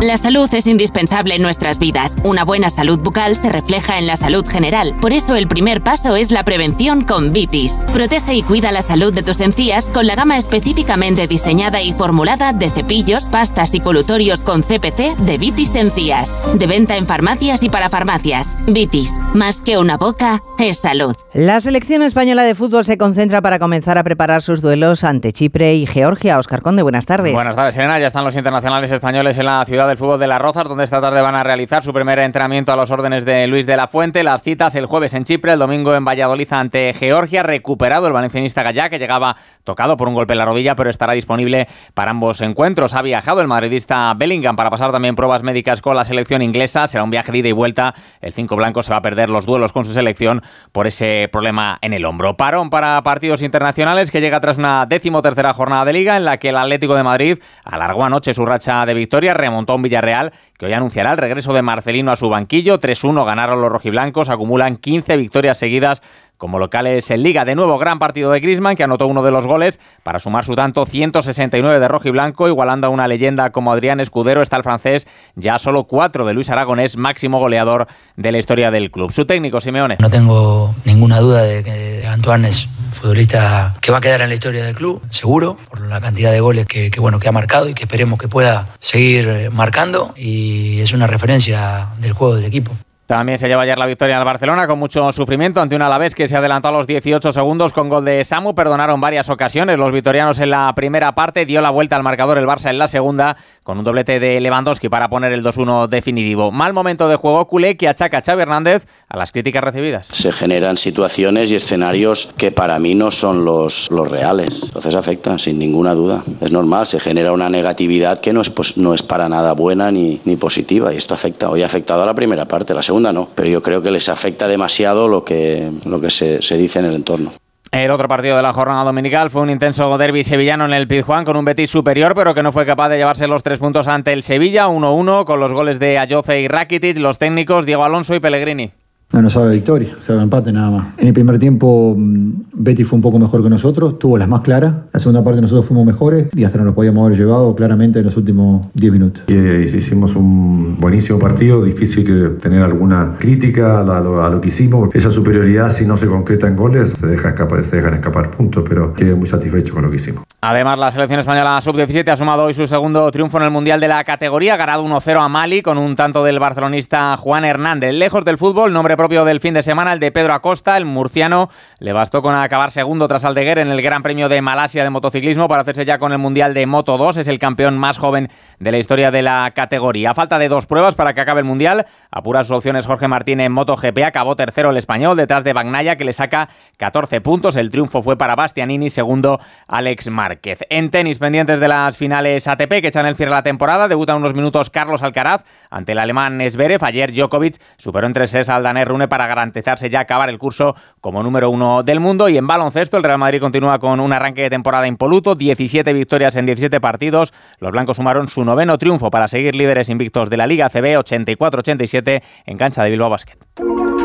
La 0.00 0.18
salud 0.18 0.48
es 0.52 0.66
indispensable 0.66 1.36
en 1.36 1.42
nuestras 1.42 1.78
vidas. 1.78 2.16
Una 2.24 2.44
buena 2.44 2.70
salud 2.70 2.98
bucal 2.98 3.36
se 3.36 3.50
refleja 3.50 3.98
en 3.98 4.06
la 4.06 4.16
salud 4.16 4.46
general. 4.46 4.94
Por 5.00 5.12
eso 5.12 5.36
el 5.36 5.46
primer 5.46 5.82
paso 5.82 6.16
es 6.16 6.32
la 6.32 6.44
prevención 6.44 7.02
con 7.02 7.30
Vitis. 7.30 7.84
Protege 7.92 8.34
y 8.34 8.42
cuida 8.42 8.72
la 8.72 8.82
salud 8.82 9.12
de 9.12 9.22
tus 9.22 9.40
encías 9.40 9.88
con 9.88 10.06
la 10.06 10.16
gama 10.16 10.38
específicamente 10.38 11.26
diseñada 11.28 11.82
y 11.82 11.92
formulada 11.92 12.52
de 12.52 12.70
cepillos, 12.70 13.28
pastas 13.28 13.74
y 13.74 13.80
colutorios 13.80 14.42
con 14.42 14.62
CPC 14.62 15.16
de 15.18 15.38
Vitis 15.38 15.76
Encías. 15.76 16.40
De 16.54 16.66
venta 16.66 16.96
en 16.96 17.06
farmacias 17.06 17.62
y 17.62 17.68
para 17.68 17.88
farmacias. 17.88 18.56
Vitis, 18.66 19.18
más 19.34 19.60
que 19.60 19.78
una 19.78 19.98
boca, 19.98 20.42
es 20.58 20.80
salud. 20.80 21.14
La 21.32 21.60
selección 21.60 22.02
española 22.02 22.42
de 22.42 22.54
fútbol 22.54 22.84
se 22.84 22.98
concentra 22.98 23.40
para 23.40 23.58
comenzar 23.58 23.98
a 23.98 24.04
preparar 24.04 24.42
sus 24.42 24.62
duelos 24.62 25.04
ante 25.04 25.32
Chipre 25.32 25.74
y 25.74 25.86
Georgia. 25.86 26.38
Oscar 26.38 26.62
Conde, 26.62 26.82
buenas 26.82 27.06
tardes. 27.06 27.32
Buenas 27.32 27.54
tardes, 27.56 27.76
Elena. 27.76 27.98
Ya 27.98 28.08
están 28.08 28.24
los 28.24 28.34
internacionales 28.36 28.90
españoles 28.90 29.38
en 29.38 29.46
la 29.46 29.64
ciudad 29.64 29.81
del 29.86 29.96
fútbol 29.96 30.18
de 30.18 30.26
Las 30.26 30.40
Rozas, 30.40 30.68
donde 30.68 30.84
esta 30.84 31.00
tarde 31.00 31.20
van 31.20 31.34
a 31.34 31.42
realizar 31.42 31.82
su 31.82 31.92
primer 31.92 32.18
entrenamiento 32.18 32.72
a 32.72 32.76
los 32.76 32.90
órdenes 32.90 33.24
de 33.24 33.46
Luis 33.46 33.66
de 33.66 33.76
la 33.76 33.86
Fuente. 33.86 34.22
Las 34.22 34.42
citas 34.42 34.74
el 34.74 34.86
jueves 34.86 35.14
en 35.14 35.24
Chipre, 35.24 35.52
el 35.52 35.58
domingo 35.58 35.94
en 35.94 36.04
Valladolid 36.04 36.52
ante 36.52 36.92
Georgia. 36.92 37.42
Recuperado 37.42 38.06
el 38.06 38.12
valencianista 38.12 38.62
Gallá, 38.62 38.88
que 38.90 38.98
llegaba 38.98 39.36
tocado 39.64 39.96
por 39.96 40.08
un 40.08 40.14
golpe 40.14 40.34
en 40.34 40.38
la 40.38 40.44
rodilla, 40.44 40.74
pero 40.74 40.90
estará 40.90 41.12
disponible 41.12 41.66
para 41.94 42.10
ambos 42.10 42.40
encuentros. 42.40 42.94
Ha 42.94 43.02
viajado 43.02 43.40
el 43.40 43.48
madridista 43.48 44.12
Bellingham 44.16 44.56
para 44.56 44.70
pasar 44.70 44.92
también 44.92 45.16
pruebas 45.16 45.42
médicas 45.42 45.80
con 45.80 45.96
la 45.96 46.04
selección 46.04 46.42
inglesa. 46.42 46.86
Será 46.86 47.04
un 47.04 47.10
viaje 47.10 47.32
de 47.32 47.38
ida 47.38 47.48
y 47.48 47.52
vuelta. 47.52 47.94
El 48.20 48.32
cinco 48.32 48.56
blanco 48.56 48.82
se 48.82 48.92
va 48.92 48.98
a 48.98 49.02
perder 49.02 49.30
los 49.30 49.46
duelos 49.46 49.72
con 49.72 49.84
su 49.84 49.92
selección 49.92 50.42
por 50.72 50.86
ese 50.86 51.28
problema 51.30 51.78
en 51.80 51.92
el 51.92 52.04
hombro. 52.04 52.36
Parón 52.36 52.70
para 52.70 53.02
partidos 53.02 53.42
internacionales 53.42 54.10
que 54.10 54.20
llega 54.20 54.40
tras 54.40 54.58
una 54.58 54.86
décimo 54.86 55.22
tercera 55.22 55.52
jornada 55.52 55.84
de 55.84 55.92
liga 55.92 56.16
en 56.16 56.24
la 56.24 56.38
que 56.38 56.50
el 56.50 56.56
Atlético 56.56 56.94
de 56.94 57.02
Madrid 57.02 57.38
alargó 57.64 58.04
anoche 58.04 58.34
su 58.34 58.44
racha 58.44 58.84
de 58.86 58.94
victoria, 58.94 59.34
remontó 59.34 59.71
a 59.72 59.76
un 59.76 59.82
Villarreal 59.82 60.32
que 60.58 60.66
hoy 60.66 60.72
anunciará 60.72 61.12
el 61.12 61.18
regreso 61.18 61.52
de 61.52 61.62
Marcelino 61.62 62.12
a 62.12 62.16
su 62.16 62.28
banquillo. 62.28 62.78
3-1 62.78 63.24
ganaron 63.24 63.60
los 63.60 63.72
rojiblancos, 63.72 64.28
acumulan 64.28 64.76
15 64.76 65.16
victorias 65.16 65.58
seguidas 65.58 66.02
como 66.42 66.58
locales 66.58 67.08
en 67.12 67.22
Liga. 67.22 67.44
De 67.44 67.54
nuevo, 67.54 67.78
gran 67.78 68.00
partido 68.00 68.32
de 68.32 68.40
Griezmann, 68.40 68.74
que 68.74 68.82
anotó 68.82 69.06
uno 69.06 69.22
de 69.22 69.30
los 69.30 69.46
goles 69.46 69.78
para 70.02 70.18
sumar 70.18 70.44
su 70.44 70.56
tanto 70.56 70.84
169 70.84 71.78
de 71.78 71.86
rojo 71.86 72.08
y 72.08 72.10
blanco, 72.10 72.48
igualando 72.48 72.88
a 72.88 72.90
una 72.90 73.06
leyenda 73.06 73.50
como 73.50 73.72
Adrián 73.72 74.00
Escudero. 74.00 74.42
Está 74.42 74.56
el 74.56 74.64
francés, 74.64 75.06
ya 75.36 75.60
solo 75.60 75.84
cuatro 75.84 76.26
de 76.26 76.34
Luis 76.34 76.50
Aragonés, 76.50 76.96
máximo 76.96 77.38
goleador 77.38 77.86
de 78.16 78.32
la 78.32 78.38
historia 78.38 78.72
del 78.72 78.90
club. 78.90 79.12
Su 79.12 79.24
técnico, 79.24 79.60
Simeone. 79.60 79.98
No 80.00 80.10
tengo 80.10 80.74
ninguna 80.84 81.20
duda 81.20 81.42
de 81.44 81.62
que 81.62 82.04
Antoine 82.08 82.48
es 82.48 82.68
futbolista 82.92 83.76
que 83.80 83.92
va 83.92 83.98
a 83.98 84.00
quedar 84.00 84.22
en 84.22 84.30
la 84.30 84.34
historia 84.34 84.64
del 84.64 84.74
club, 84.74 85.00
seguro, 85.10 85.56
por 85.70 85.82
la 85.82 86.00
cantidad 86.00 86.32
de 86.32 86.40
goles 86.40 86.66
que, 86.66 86.90
que, 86.90 86.98
bueno, 86.98 87.20
que 87.20 87.28
ha 87.28 87.32
marcado 87.32 87.68
y 87.68 87.74
que 87.74 87.84
esperemos 87.84 88.18
que 88.18 88.26
pueda 88.26 88.70
seguir 88.80 89.52
marcando 89.52 90.12
y 90.16 90.80
es 90.80 90.92
una 90.92 91.06
referencia 91.06 91.90
del 92.00 92.14
juego 92.14 92.34
del 92.34 92.46
equipo. 92.46 92.72
También 93.12 93.36
se 93.36 93.46
lleva 93.46 93.60
ayer 93.60 93.76
la 93.76 93.84
victoria 93.84 94.16
al 94.16 94.24
Barcelona 94.24 94.66
con 94.66 94.78
mucho 94.78 95.12
sufrimiento 95.12 95.60
ante 95.60 95.76
un 95.76 95.82
Alavés 95.82 96.14
que 96.14 96.26
se 96.26 96.34
adelantó 96.34 96.68
a 96.68 96.72
los 96.72 96.86
18 96.86 97.30
segundos 97.30 97.74
con 97.74 97.90
gol 97.90 98.06
de 98.06 98.24
Samu. 98.24 98.54
Perdonaron 98.54 99.02
varias 99.02 99.28
ocasiones 99.28 99.78
los 99.78 99.92
vitorianos 99.92 100.38
en 100.38 100.48
la 100.48 100.72
primera 100.74 101.14
parte. 101.14 101.44
Dio 101.44 101.60
la 101.60 101.68
vuelta 101.68 101.94
al 101.94 102.02
marcador 102.02 102.38
el 102.38 102.46
Barça 102.46 102.70
en 102.70 102.78
la 102.78 102.88
segunda 102.88 103.36
con 103.62 103.78
un 103.78 103.84
doblete 103.84 104.18
de 104.20 104.40
Lewandowski 104.40 104.88
para 104.88 105.08
poner 105.08 105.32
el 105.32 105.44
2-1 105.44 105.88
definitivo. 105.88 106.50
Mal 106.50 106.72
momento 106.72 107.08
de 107.08 107.16
juego 107.16 107.46
culé 107.46 107.76
que 107.76 107.88
achaca 107.88 108.18
a 108.18 108.22
Xavi 108.22 108.42
Hernández 108.42 108.86
a 109.08 109.16
las 109.16 109.32
críticas 109.32 109.62
recibidas. 109.62 110.08
Se 110.08 110.32
generan 110.32 110.76
situaciones 110.76 111.50
y 111.50 111.56
escenarios 111.56 112.32
que 112.36 112.50
para 112.50 112.78
mí 112.78 112.94
no 112.94 113.10
son 113.10 113.44
los, 113.44 113.90
los 113.90 114.10
reales. 114.10 114.62
Entonces 114.64 114.94
afecta, 114.94 115.38
sin 115.38 115.58
ninguna 115.58 115.94
duda. 115.94 116.24
Es 116.40 116.52
normal, 116.52 116.86
se 116.86 117.00
genera 117.00 117.32
una 117.32 117.48
negatividad 117.48 118.20
que 118.20 118.32
no 118.32 118.40
es, 118.40 118.76
no 118.76 118.94
es 118.94 119.02
para 119.02 119.28
nada 119.28 119.52
buena 119.52 119.90
ni, 119.90 120.20
ni 120.24 120.36
positiva 120.36 120.92
y 120.92 120.96
esto 120.96 121.14
afecta. 121.14 121.50
Hoy 121.50 121.62
ha 121.62 121.66
afectado 121.66 122.02
a 122.02 122.06
la 122.06 122.14
primera 122.14 122.46
parte, 122.46 122.74
la 122.74 122.82
segunda 122.82 123.12
no, 123.12 123.28
pero 123.34 123.48
yo 123.48 123.62
creo 123.62 123.82
que 123.82 123.90
les 123.90 124.08
afecta 124.08 124.48
demasiado 124.48 125.08
lo 125.08 125.24
que, 125.24 125.70
lo 125.84 126.00
que 126.00 126.10
se, 126.10 126.42
se 126.42 126.56
dice 126.56 126.80
en 126.80 126.86
el 126.86 126.94
entorno. 126.94 127.32
El 127.72 127.90
otro 127.90 128.06
partido 128.06 128.36
de 128.36 128.42
la 128.42 128.52
jornada 128.52 128.84
dominical 128.84 129.30
fue 129.30 129.40
un 129.40 129.48
intenso 129.48 129.96
derby 129.96 130.24
sevillano 130.24 130.66
en 130.66 130.74
el 130.74 130.86
Pizjuán 130.86 131.24
con 131.24 131.38
un 131.38 131.46
Betis 131.46 131.70
superior, 131.70 132.14
pero 132.14 132.34
que 132.34 132.42
no 132.42 132.52
fue 132.52 132.66
capaz 132.66 132.90
de 132.90 132.98
llevarse 132.98 133.26
los 133.26 133.42
tres 133.42 133.58
puntos 133.58 133.88
ante 133.88 134.12
el 134.12 134.22
Sevilla, 134.22 134.66
1-1, 134.66 135.24
con 135.24 135.40
los 135.40 135.54
goles 135.54 135.78
de 135.78 135.98
Ayoce 135.98 136.42
y 136.42 136.48
Rakitic, 136.48 136.98
los 136.98 137.18
técnicos 137.18 137.64
Diego 137.64 137.82
Alonso 137.82 138.14
y 138.14 138.20
Pellegrini. 138.20 138.72
No 139.12 139.20
nos 139.20 139.34
sabe 139.34 139.52
victoria, 139.52 139.94
sabe 140.00 140.22
empate 140.22 140.52
nada 140.52 140.70
más. 140.70 140.86
En 140.96 141.06
el 141.06 141.12
primer 141.12 141.38
tiempo 141.38 141.94
Betty 141.98 142.84
fue 142.84 142.96
un 142.96 143.02
poco 143.02 143.18
mejor 143.18 143.42
que 143.42 143.50
nosotros, 143.50 143.98
tuvo 143.98 144.16
las 144.16 144.28
más 144.28 144.40
claras. 144.40 144.74
La 144.90 145.00
segunda 145.00 145.22
parte 145.22 145.42
nosotros 145.42 145.66
fuimos 145.66 145.84
mejores 145.84 146.28
y 146.34 146.44
hasta 146.44 146.56
nos 146.58 146.68
lo 146.68 146.74
podíamos 146.74 147.06
haber 147.06 147.18
llevado 147.18 147.54
claramente 147.54 147.98
en 147.98 148.06
los 148.06 148.16
últimos 148.16 148.66
10 148.72 148.92
minutos. 148.92 149.24
Y, 149.28 149.34
hicimos 149.34 150.16
un 150.16 150.78
buenísimo 150.78 151.18
partido, 151.18 151.62
difícil 151.62 152.06
que 152.06 152.40
tener 152.40 152.62
alguna 152.62 153.16
crítica 153.18 153.80
a 153.80 153.82
lo, 153.82 154.24
a 154.24 154.30
lo, 154.30 154.40
que 154.40 154.48
hicimos. 154.48 154.88
Esa 154.94 155.10
superioridad 155.10 155.68
si 155.68 155.84
no 155.84 155.96
se 155.96 156.06
concreta 156.06 156.48
en 156.48 156.56
goles 156.56 156.90
se, 156.90 157.06
deja 157.06 157.28
escapar, 157.28 157.64
se 157.64 157.76
dejan 157.76 157.94
escapar 157.94 158.30
puntos, 158.30 158.64
pero 158.66 158.94
quedé 158.94 159.14
muy 159.14 159.26
satisfecho 159.26 159.74
con 159.74 159.82
lo 159.82 159.90
que 159.90 159.96
hicimos. 159.96 160.24
Además, 160.40 160.78
la 160.78 160.90
selección 160.90 161.20
española 161.20 161.60
sub-17 161.60 162.08
ha 162.08 162.16
sumado 162.16 162.44
hoy 162.44 162.54
su 162.54 162.66
segundo 162.66 163.10
triunfo 163.10 163.36
en 163.36 163.44
el 163.44 163.50
Mundial 163.50 163.78
de 163.78 163.88
la 163.88 164.02
categoría, 164.04 164.56
ganado 164.56 164.84
1-0 164.84 165.20
a 165.20 165.28
Mali 165.28 165.62
con 165.62 165.78
un 165.78 165.94
tanto 165.94 166.24
del 166.24 166.38
barcelonista 166.38 167.16
Juan 167.16 167.44
Hernández. 167.44 167.92
Lejos 167.92 168.24
del 168.24 168.38
fútbol, 168.38 168.72
nombre 168.72 168.96
propio 169.02 169.24
del 169.24 169.40
fin 169.40 169.52
de 169.52 169.64
semana, 169.64 169.92
el 169.92 169.98
de 169.98 170.12
Pedro 170.12 170.32
Acosta, 170.32 170.76
el 170.76 170.84
murciano, 170.84 171.50
le 171.80 171.92
bastó 171.92 172.22
con 172.22 172.36
acabar 172.36 172.70
segundo 172.70 173.08
tras 173.08 173.24
Aldeguer 173.24 173.58
en 173.58 173.66
el 173.66 173.82
Gran 173.82 174.00
Premio 174.00 174.28
de 174.28 174.40
Malasia 174.40 174.84
de 174.84 174.90
motociclismo 174.90 175.48
para 175.48 175.62
hacerse 175.62 175.84
ya 175.84 175.98
con 175.98 176.12
el 176.12 176.18
Mundial 176.18 176.54
de 176.54 176.66
Moto 176.66 176.96
2. 176.98 177.16
Es 177.16 177.26
el 177.26 177.40
campeón 177.40 177.76
más 177.78 177.98
joven 177.98 178.30
de 178.60 178.70
la 178.70 178.78
historia 178.78 179.10
de 179.10 179.22
la 179.22 179.50
categoría. 179.56 180.12
A 180.12 180.14
falta 180.14 180.38
de 180.38 180.48
dos 180.48 180.66
pruebas 180.66 180.94
para 180.94 181.14
que 181.14 181.20
acabe 181.20 181.40
el 181.40 181.46
Mundial, 181.46 181.84
apura 182.12 182.44
sus 182.44 182.52
opciones 182.52 182.86
Jorge 182.86 183.08
Martín 183.08 183.40
en 183.40 183.50
MotoGP, 183.50 184.04
acabó 184.04 184.36
tercero 184.36 184.70
el 184.70 184.76
español 184.76 185.16
detrás 185.16 185.42
de 185.42 185.52
Bagnaya 185.52 185.96
que 185.96 186.04
le 186.04 186.12
saca 186.12 186.48
14 186.76 187.20
puntos. 187.20 187.56
El 187.56 187.70
triunfo 187.70 188.02
fue 188.02 188.16
para 188.16 188.36
Bastianini, 188.36 188.88
segundo 188.88 189.40
Alex 189.66 190.10
Márquez. 190.10 190.60
En 190.70 190.90
tenis, 190.90 191.18
pendientes 191.18 191.58
de 191.58 191.66
las 191.66 191.96
finales 191.96 192.46
ATP 192.46 192.80
que 192.80 192.86
echan 192.86 193.06
el 193.06 193.16
cierre 193.16 193.30
de 193.30 193.36
la 193.38 193.42
temporada, 193.42 193.88
debuta 193.88 194.14
unos 194.14 194.32
minutos 194.34 194.70
Carlos 194.70 195.02
Alcaraz 195.02 195.44
ante 195.70 195.90
el 195.90 195.98
alemán 195.98 196.40
Zverev. 196.48 196.84
Ayer 196.84 197.12
Djokovic 197.12 197.60
superó 197.78 198.06
en 198.06 198.12
3 198.12 198.48
al 198.48 198.62
Daner 198.62 198.91
Rune 198.92 199.08
para 199.08 199.26
garantizarse 199.26 199.90
ya 199.90 200.00
acabar 200.00 200.28
el 200.28 200.38
curso 200.38 200.74
como 201.00 201.22
número 201.22 201.50
uno 201.50 201.82
del 201.82 202.00
mundo. 202.00 202.28
Y 202.28 202.36
en 202.36 202.46
baloncesto, 202.46 202.96
el 202.96 203.02
Real 203.02 203.18
Madrid 203.18 203.40
continúa 203.40 203.78
con 203.78 204.00
un 204.00 204.12
arranque 204.12 204.42
de 204.42 204.50
temporada 204.50 204.86
impoluto, 204.86 205.34
17 205.34 205.92
victorias 205.92 206.36
en 206.36 206.46
17 206.46 206.80
partidos. 206.80 207.32
Los 207.58 207.72
blancos 207.72 207.96
sumaron 207.96 208.28
su 208.28 208.44
noveno 208.44 208.78
triunfo 208.78 209.10
para 209.10 209.28
seguir 209.28 209.56
líderes 209.56 209.88
invictos 209.88 210.30
de 210.30 210.36
la 210.36 210.46
Liga 210.46 210.68
CB, 210.68 210.98
84-87 210.98 212.22
en 212.46 212.56
cancha 212.56 212.84
de 212.84 212.90
Bilbao 212.90 213.10
Basket. 213.10 213.38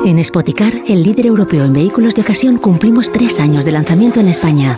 En 0.06 0.24
Spoticar, 0.24 0.74
el 0.88 1.04
líder 1.04 1.28
europeo 1.28 1.66
en 1.66 1.74
vehículos 1.74 2.16
de 2.16 2.22
ocasión, 2.22 2.58
cumplimos 2.58 3.12
tres 3.12 3.40
años 3.40 3.66
de 3.66 3.72
lanzamiento 3.72 4.20
en 4.20 4.30
España. 4.30 4.78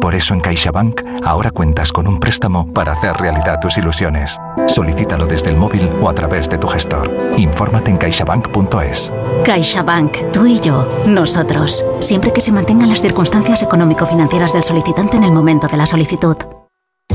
Por 0.00 0.14
eso 0.14 0.34
en 0.34 0.40
CaixaBank 0.40 1.02
ahora 1.24 1.50
cuentas 1.50 1.92
con 1.92 2.06
un 2.06 2.18
préstamo 2.18 2.66
para 2.72 2.92
hacer 2.92 3.16
realidad 3.16 3.60
tus 3.60 3.76
ilusiones. 3.76 4.38
Solicítalo 4.66 5.26
desde 5.26 5.50
el 5.50 5.56
móvil 5.56 5.90
o 6.00 6.08
a 6.08 6.14
través 6.14 6.48
de 6.48 6.58
tu 6.58 6.66
gestor. 6.68 7.10
Infórmate 7.36 7.90
en 7.90 7.98
caixabank.es. 7.98 9.12
CaixaBank, 9.44 10.32
tú 10.32 10.46
y 10.46 10.60
yo, 10.60 10.88
nosotros. 11.06 11.84
Siempre 12.00 12.32
que 12.32 12.40
se 12.40 12.52
mantengan 12.52 12.88
las 12.88 13.02
circunstancias 13.02 13.62
económico-financieras 13.62 14.52
del 14.52 14.64
solicitante 14.64 15.16
en 15.16 15.24
el 15.24 15.32
momento 15.32 15.66
de 15.66 15.76
la 15.76 15.86
solicitud. 15.86 16.36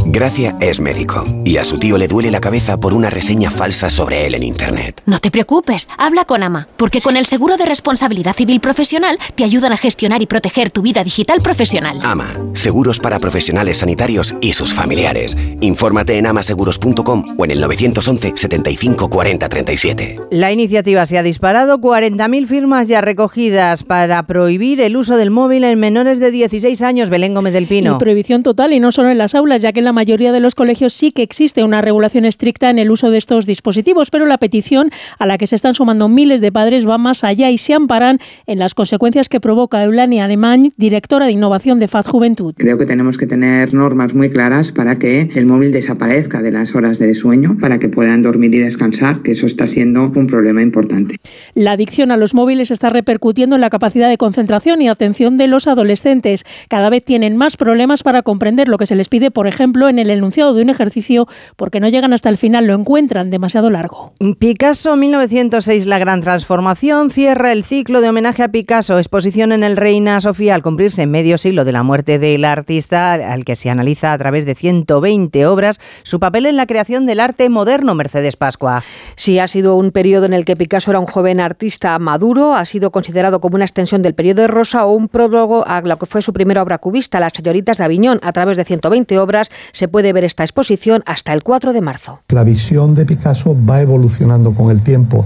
Gracia 0.07 0.55
es 0.61 0.79
médico 0.79 1.25
y 1.43 1.57
a 1.57 1.63
su 1.63 1.79
tío 1.79 1.97
le 1.97 2.07
duele 2.07 2.29
la 2.29 2.39
cabeza 2.39 2.79
por 2.79 2.93
una 2.93 3.09
reseña 3.09 3.49
falsa 3.49 3.89
sobre 3.89 4.27
él 4.27 4.35
en 4.35 4.43
Internet. 4.43 5.01
No 5.07 5.17
te 5.17 5.31
preocupes, 5.31 5.87
habla 5.97 6.25
con 6.25 6.43
AMA, 6.43 6.67
porque 6.77 7.01
con 7.01 7.17
el 7.17 7.25
seguro 7.25 7.57
de 7.57 7.65
responsabilidad 7.65 8.35
civil 8.35 8.59
profesional 8.59 9.17
te 9.33 9.43
ayudan 9.43 9.73
a 9.73 9.77
gestionar 9.77 10.21
y 10.21 10.27
proteger 10.27 10.69
tu 10.69 10.83
vida 10.83 11.03
digital 11.03 11.41
profesional. 11.41 11.99
AMA, 12.03 12.33
seguros 12.53 12.99
para 12.99 13.19
profesionales 13.19 13.77
sanitarios 13.77 14.35
y 14.41 14.53
sus 14.53 14.73
familiares. 14.73 15.35
Infórmate 15.61 16.17
en 16.19 16.27
amaseguros.com 16.27 17.35
o 17.37 17.45
en 17.45 17.51
el 17.51 17.61
911 17.61 18.33
75 18.35 19.09
40 19.09 19.49
37. 19.49 20.19
La 20.29 20.51
iniciativa 20.51 21.05
se 21.07 21.17
ha 21.17 21.23
disparado, 21.23 21.79
40.000 21.79 22.47
firmas 22.47 22.87
ya 22.87 23.01
recogidas 23.01 23.83
para 23.83 24.21
prohibir 24.27 24.81
el 24.81 24.97
uso 24.97 25.17
del 25.17 25.31
móvil 25.31 25.63
en 25.63 25.79
menores 25.79 26.19
de 26.19 26.29
16 26.29 26.81
años. 26.83 27.09
Belén 27.09 27.33
Gómez 27.33 27.53
del 27.53 27.65
Pino. 27.65 27.95
Y 27.95 27.99
prohibición 27.99 28.43
total 28.43 28.71
y 28.73 28.79
no 28.79 28.91
solo 28.91 29.09
en 29.09 29.17
las 29.17 29.33
aulas, 29.33 29.61
ya 29.61 29.73
que 29.73 29.79
en 29.79 29.85
la 29.85 29.94
mayoría 29.95 30.31
de 30.31 30.39
los 30.39 30.53
colegios 30.53 30.93
sí 30.93 31.12
que 31.12 31.23
existe 31.23 31.63
una 31.63 31.81
regulación 31.81 32.25
estricta 32.25 32.69
en 32.69 32.77
el 32.77 32.91
uso 32.91 33.10
de 33.10 33.17
estos 33.17 33.47
dispositivos, 33.47 34.12
pero 34.12 34.27
la 34.27 34.38
petición 34.38 34.91
a 35.17 35.25
la 35.25 35.39
que 35.39 35.47
se 35.47 35.55
están 35.55 35.73
sumando 35.73 36.08
miles 36.08 36.41
de 36.41 36.51
padres 36.51 36.88
va 36.88 36.99
más 36.99 37.23
allá 37.23 37.49
y 37.49 37.58
se 37.58 37.73
amparan 37.73 38.19
en 38.45 38.60
las 38.60 38.75
consecuencias 38.75 39.29
que 39.29 39.39
provoca 39.39 39.84
Eulania 39.84 40.25
Alemán, 40.25 40.73
directora 40.77 41.25
de 41.25 41.31
innovación 41.31 41.79
de 41.79 41.88
FAD 41.88 42.05
Juventud. 42.05 42.53
Creo 42.58 42.77
que 42.77 42.86
tenemos 42.86 43.17
que 43.17 43.25
tener 43.25 43.73
normas 43.73 44.13
muy 44.13 44.29
claras 44.29 44.71
para 44.71 44.99
que 44.99 45.31
el 45.34 45.47
móvil 45.47 45.71
desaparezca 45.71 46.41
de 46.41 46.51
las 46.51 46.75
horas 46.75 46.99
de 46.99 47.15
sueño, 47.15 47.58
para 47.60 47.79
que 47.79 47.89
puedan 47.89 48.21
dormir 48.21 48.53
y 48.53 48.60
descansar, 48.60 49.21
que 49.21 49.31
eso 49.31 49.47
está 49.47 49.67
siendo 49.67 50.12
un 50.15 50.27
problema 50.27 50.62
importante. 50.62 51.17
La 51.53 51.71
adicción 51.71 52.12
a 52.12 52.17
los 52.17 52.34
móviles 52.34 52.69
está 52.69 52.89
repercutiendo 52.89 53.55
en 53.55 53.62
la 53.62 53.69
capacidad 53.69 54.10
de 54.10 54.17
concentración 54.17 54.81
y 54.81 54.89
atención 54.89 55.38
de 55.38 55.47
los 55.47 55.67
adolescentes. 55.67 56.43
Cada 56.67 56.89
vez 56.89 57.03
tienen 57.03 57.38
más 57.38 57.58
problemas 57.58 58.03
para 58.03 58.21
comprender 58.21 58.67
lo 58.67 58.77
que 58.77 58.86
se 58.86 58.95
les 58.95 59.08
pide, 59.08 59.31
por 59.31 59.47
ejemplo, 59.47 59.85
en 59.89 60.00
el 60.00 60.10
enunciado 60.10 60.54
de 60.54 60.62
un 60.62 60.69
ejercicio, 60.69 61.28
porque 61.56 61.80
no 61.80 61.89
llegan 61.89 62.13
hasta 62.13 62.30
el 62.30 62.38
final, 62.38 62.67
lo 62.67 62.74
encuentran 62.74 63.30
demasiado 63.30 63.69
largo. 63.69 64.13
Picasso 64.39 64.95
1906, 64.95 65.86
la 65.86 66.00
gran 66.00 66.21
transformación, 66.21 67.10
cierra 67.10 67.52
el 67.52 67.63
ciclo 67.63 68.02
de 68.02 68.10
homenaje 68.10 68.43
a 68.43 68.50
Picasso, 68.50 68.98
exposición 68.98 69.52
en 69.52 69.63
el 69.63 69.78
Reina 69.78 70.19
Sofía 70.21 70.56
al 70.56 70.62
cumplirse 70.62 71.06
medio 71.06 71.38
siglo 71.38 71.65
de 71.65 71.71
la 71.71 71.84
muerte 71.84 72.19
del 72.19 72.45
artista, 72.45 73.13
al 73.13 73.45
que 73.45 73.56
se 73.56 73.69
analiza 73.69 74.13
a 74.13 74.17
través 74.17 74.45
de 74.45 74.56
120 74.56 75.45
obras 75.45 75.80
su 76.04 76.19
papel 76.19 76.45
en 76.45 76.58
la 76.58 76.65
creación 76.65 77.06
del 77.06 77.19
arte 77.19 77.50
moderno, 77.50 77.95
Mercedes 77.95 78.36
Pascua. 78.36 78.84
Sí, 79.15 79.39
ha 79.39 79.48
sido 79.48 79.76
un 79.76 79.91
periodo 79.91 80.26
en 80.26 80.34
el 80.34 80.45
que 80.45 80.56
Picasso 80.56 80.91
era 80.91 81.00
un 81.00 81.06
joven 81.06 81.39
artista 81.39 81.98
maduro, 82.00 82.54
ha 82.54 82.65
sido 82.65 82.91
considerado 82.91 83.39
como 83.39 83.56
una 83.56 83.65
extensión 83.65 84.02
del 84.02 84.13
periodo 84.13 84.41
de 84.41 84.48
Rosa 84.48 84.86
o 84.86 84.93
un 84.93 85.08
prólogo 85.08 85.65
a 85.67 85.82
lo 85.82 85.98
que 85.98 86.06
fue 86.06 86.21
su 86.21 86.34
primera 86.34 86.62
obra 86.62 86.78
cubista, 86.78 87.19
Las 87.19 87.34
señoritas 87.34 87.78
de 87.78 87.84
Aviñón. 87.84 88.19
A 88.24 88.32
través 88.32 88.58
de 88.58 88.65
120 88.65 89.19
obras 89.19 89.50
se 89.75 89.89
puede 89.89 90.13
ver 90.13 90.23
esta 90.23 90.43
exposición 90.43 91.03
hasta 91.05 91.33
el 91.33 91.43
4 91.43 91.73
de 91.73 91.81
marzo. 91.81 92.21
La 92.29 92.43
visión 92.43 92.95
de 92.95 93.05
Picasso 93.05 93.55
va 93.69 93.81
evolucionando 93.81 94.53
con 94.53 94.71
el 94.71 94.81
tiempo. 94.81 95.25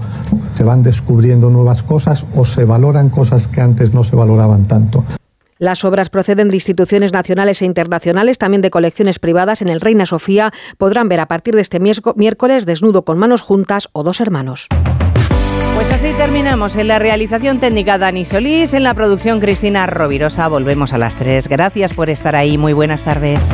Se 0.55 0.63
van 0.63 0.81
descubriendo 0.81 1.49
nuevas 1.51 1.83
cosas 1.83 2.25
o 2.35 2.43
se 2.43 2.65
valoran 2.65 3.09
cosas 3.09 3.47
que 3.47 3.61
antes 3.61 3.93
no 3.93 4.03
se 4.03 4.15
valoraban 4.15 4.65
tanto. 4.65 5.05
Las 5.59 5.83
obras 5.83 6.09
proceden 6.09 6.49
de 6.49 6.55
instituciones 6.55 7.13
nacionales 7.13 7.61
e 7.61 7.65
internacionales, 7.65 8.37
también 8.37 8.61
de 8.61 8.71
colecciones 8.71 9.19
privadas. 9.19 9.61
En 9.61 9.67
el 9.67 9.81
Reina 9.81 10.05
Sofía 10.05 10.51
podrán 10.77 11.09
ver 11.09 11.19
a 11.19 11.27
partir 11.27 11.53
de 11.53 11.61
este 11.61 11.79
miércoles 11.79 12.65
Desnudo 12.65 13.03
con 13.03 13.17
manos 13.17 13.41
juntas 13.41 13.89
o 13.91 14.03
Dos 14.03 14.21
hermanos. 14.21 14.67
Pues 15.75 15.91
así 15.91 16.11
terminamos. 16.17 16.75
En 16.75 16.87
la 16.87 16.97
realización 16.97 17.59
técnica 17.59 17.97
Dani 17.97 18.25
Solís, 18.25 18.73
en 18.73 18.83
la 18.83 18.93
producción 18.95 19.39
Cristina 19.39 19.85
Rovirosa. 19.85 20.47
Volvemos 20.47 20.93
a 20.93 20.97
las 20.97 21.15
3. 21.15 21.47
Gracias 21.47 21.93
por 21.93 22.09
estar 22.09 22.35
ahí. 22.35 22.57
Muy 22.57 22.73
buenas 22.73 23.03
tardes. 23.03 23.53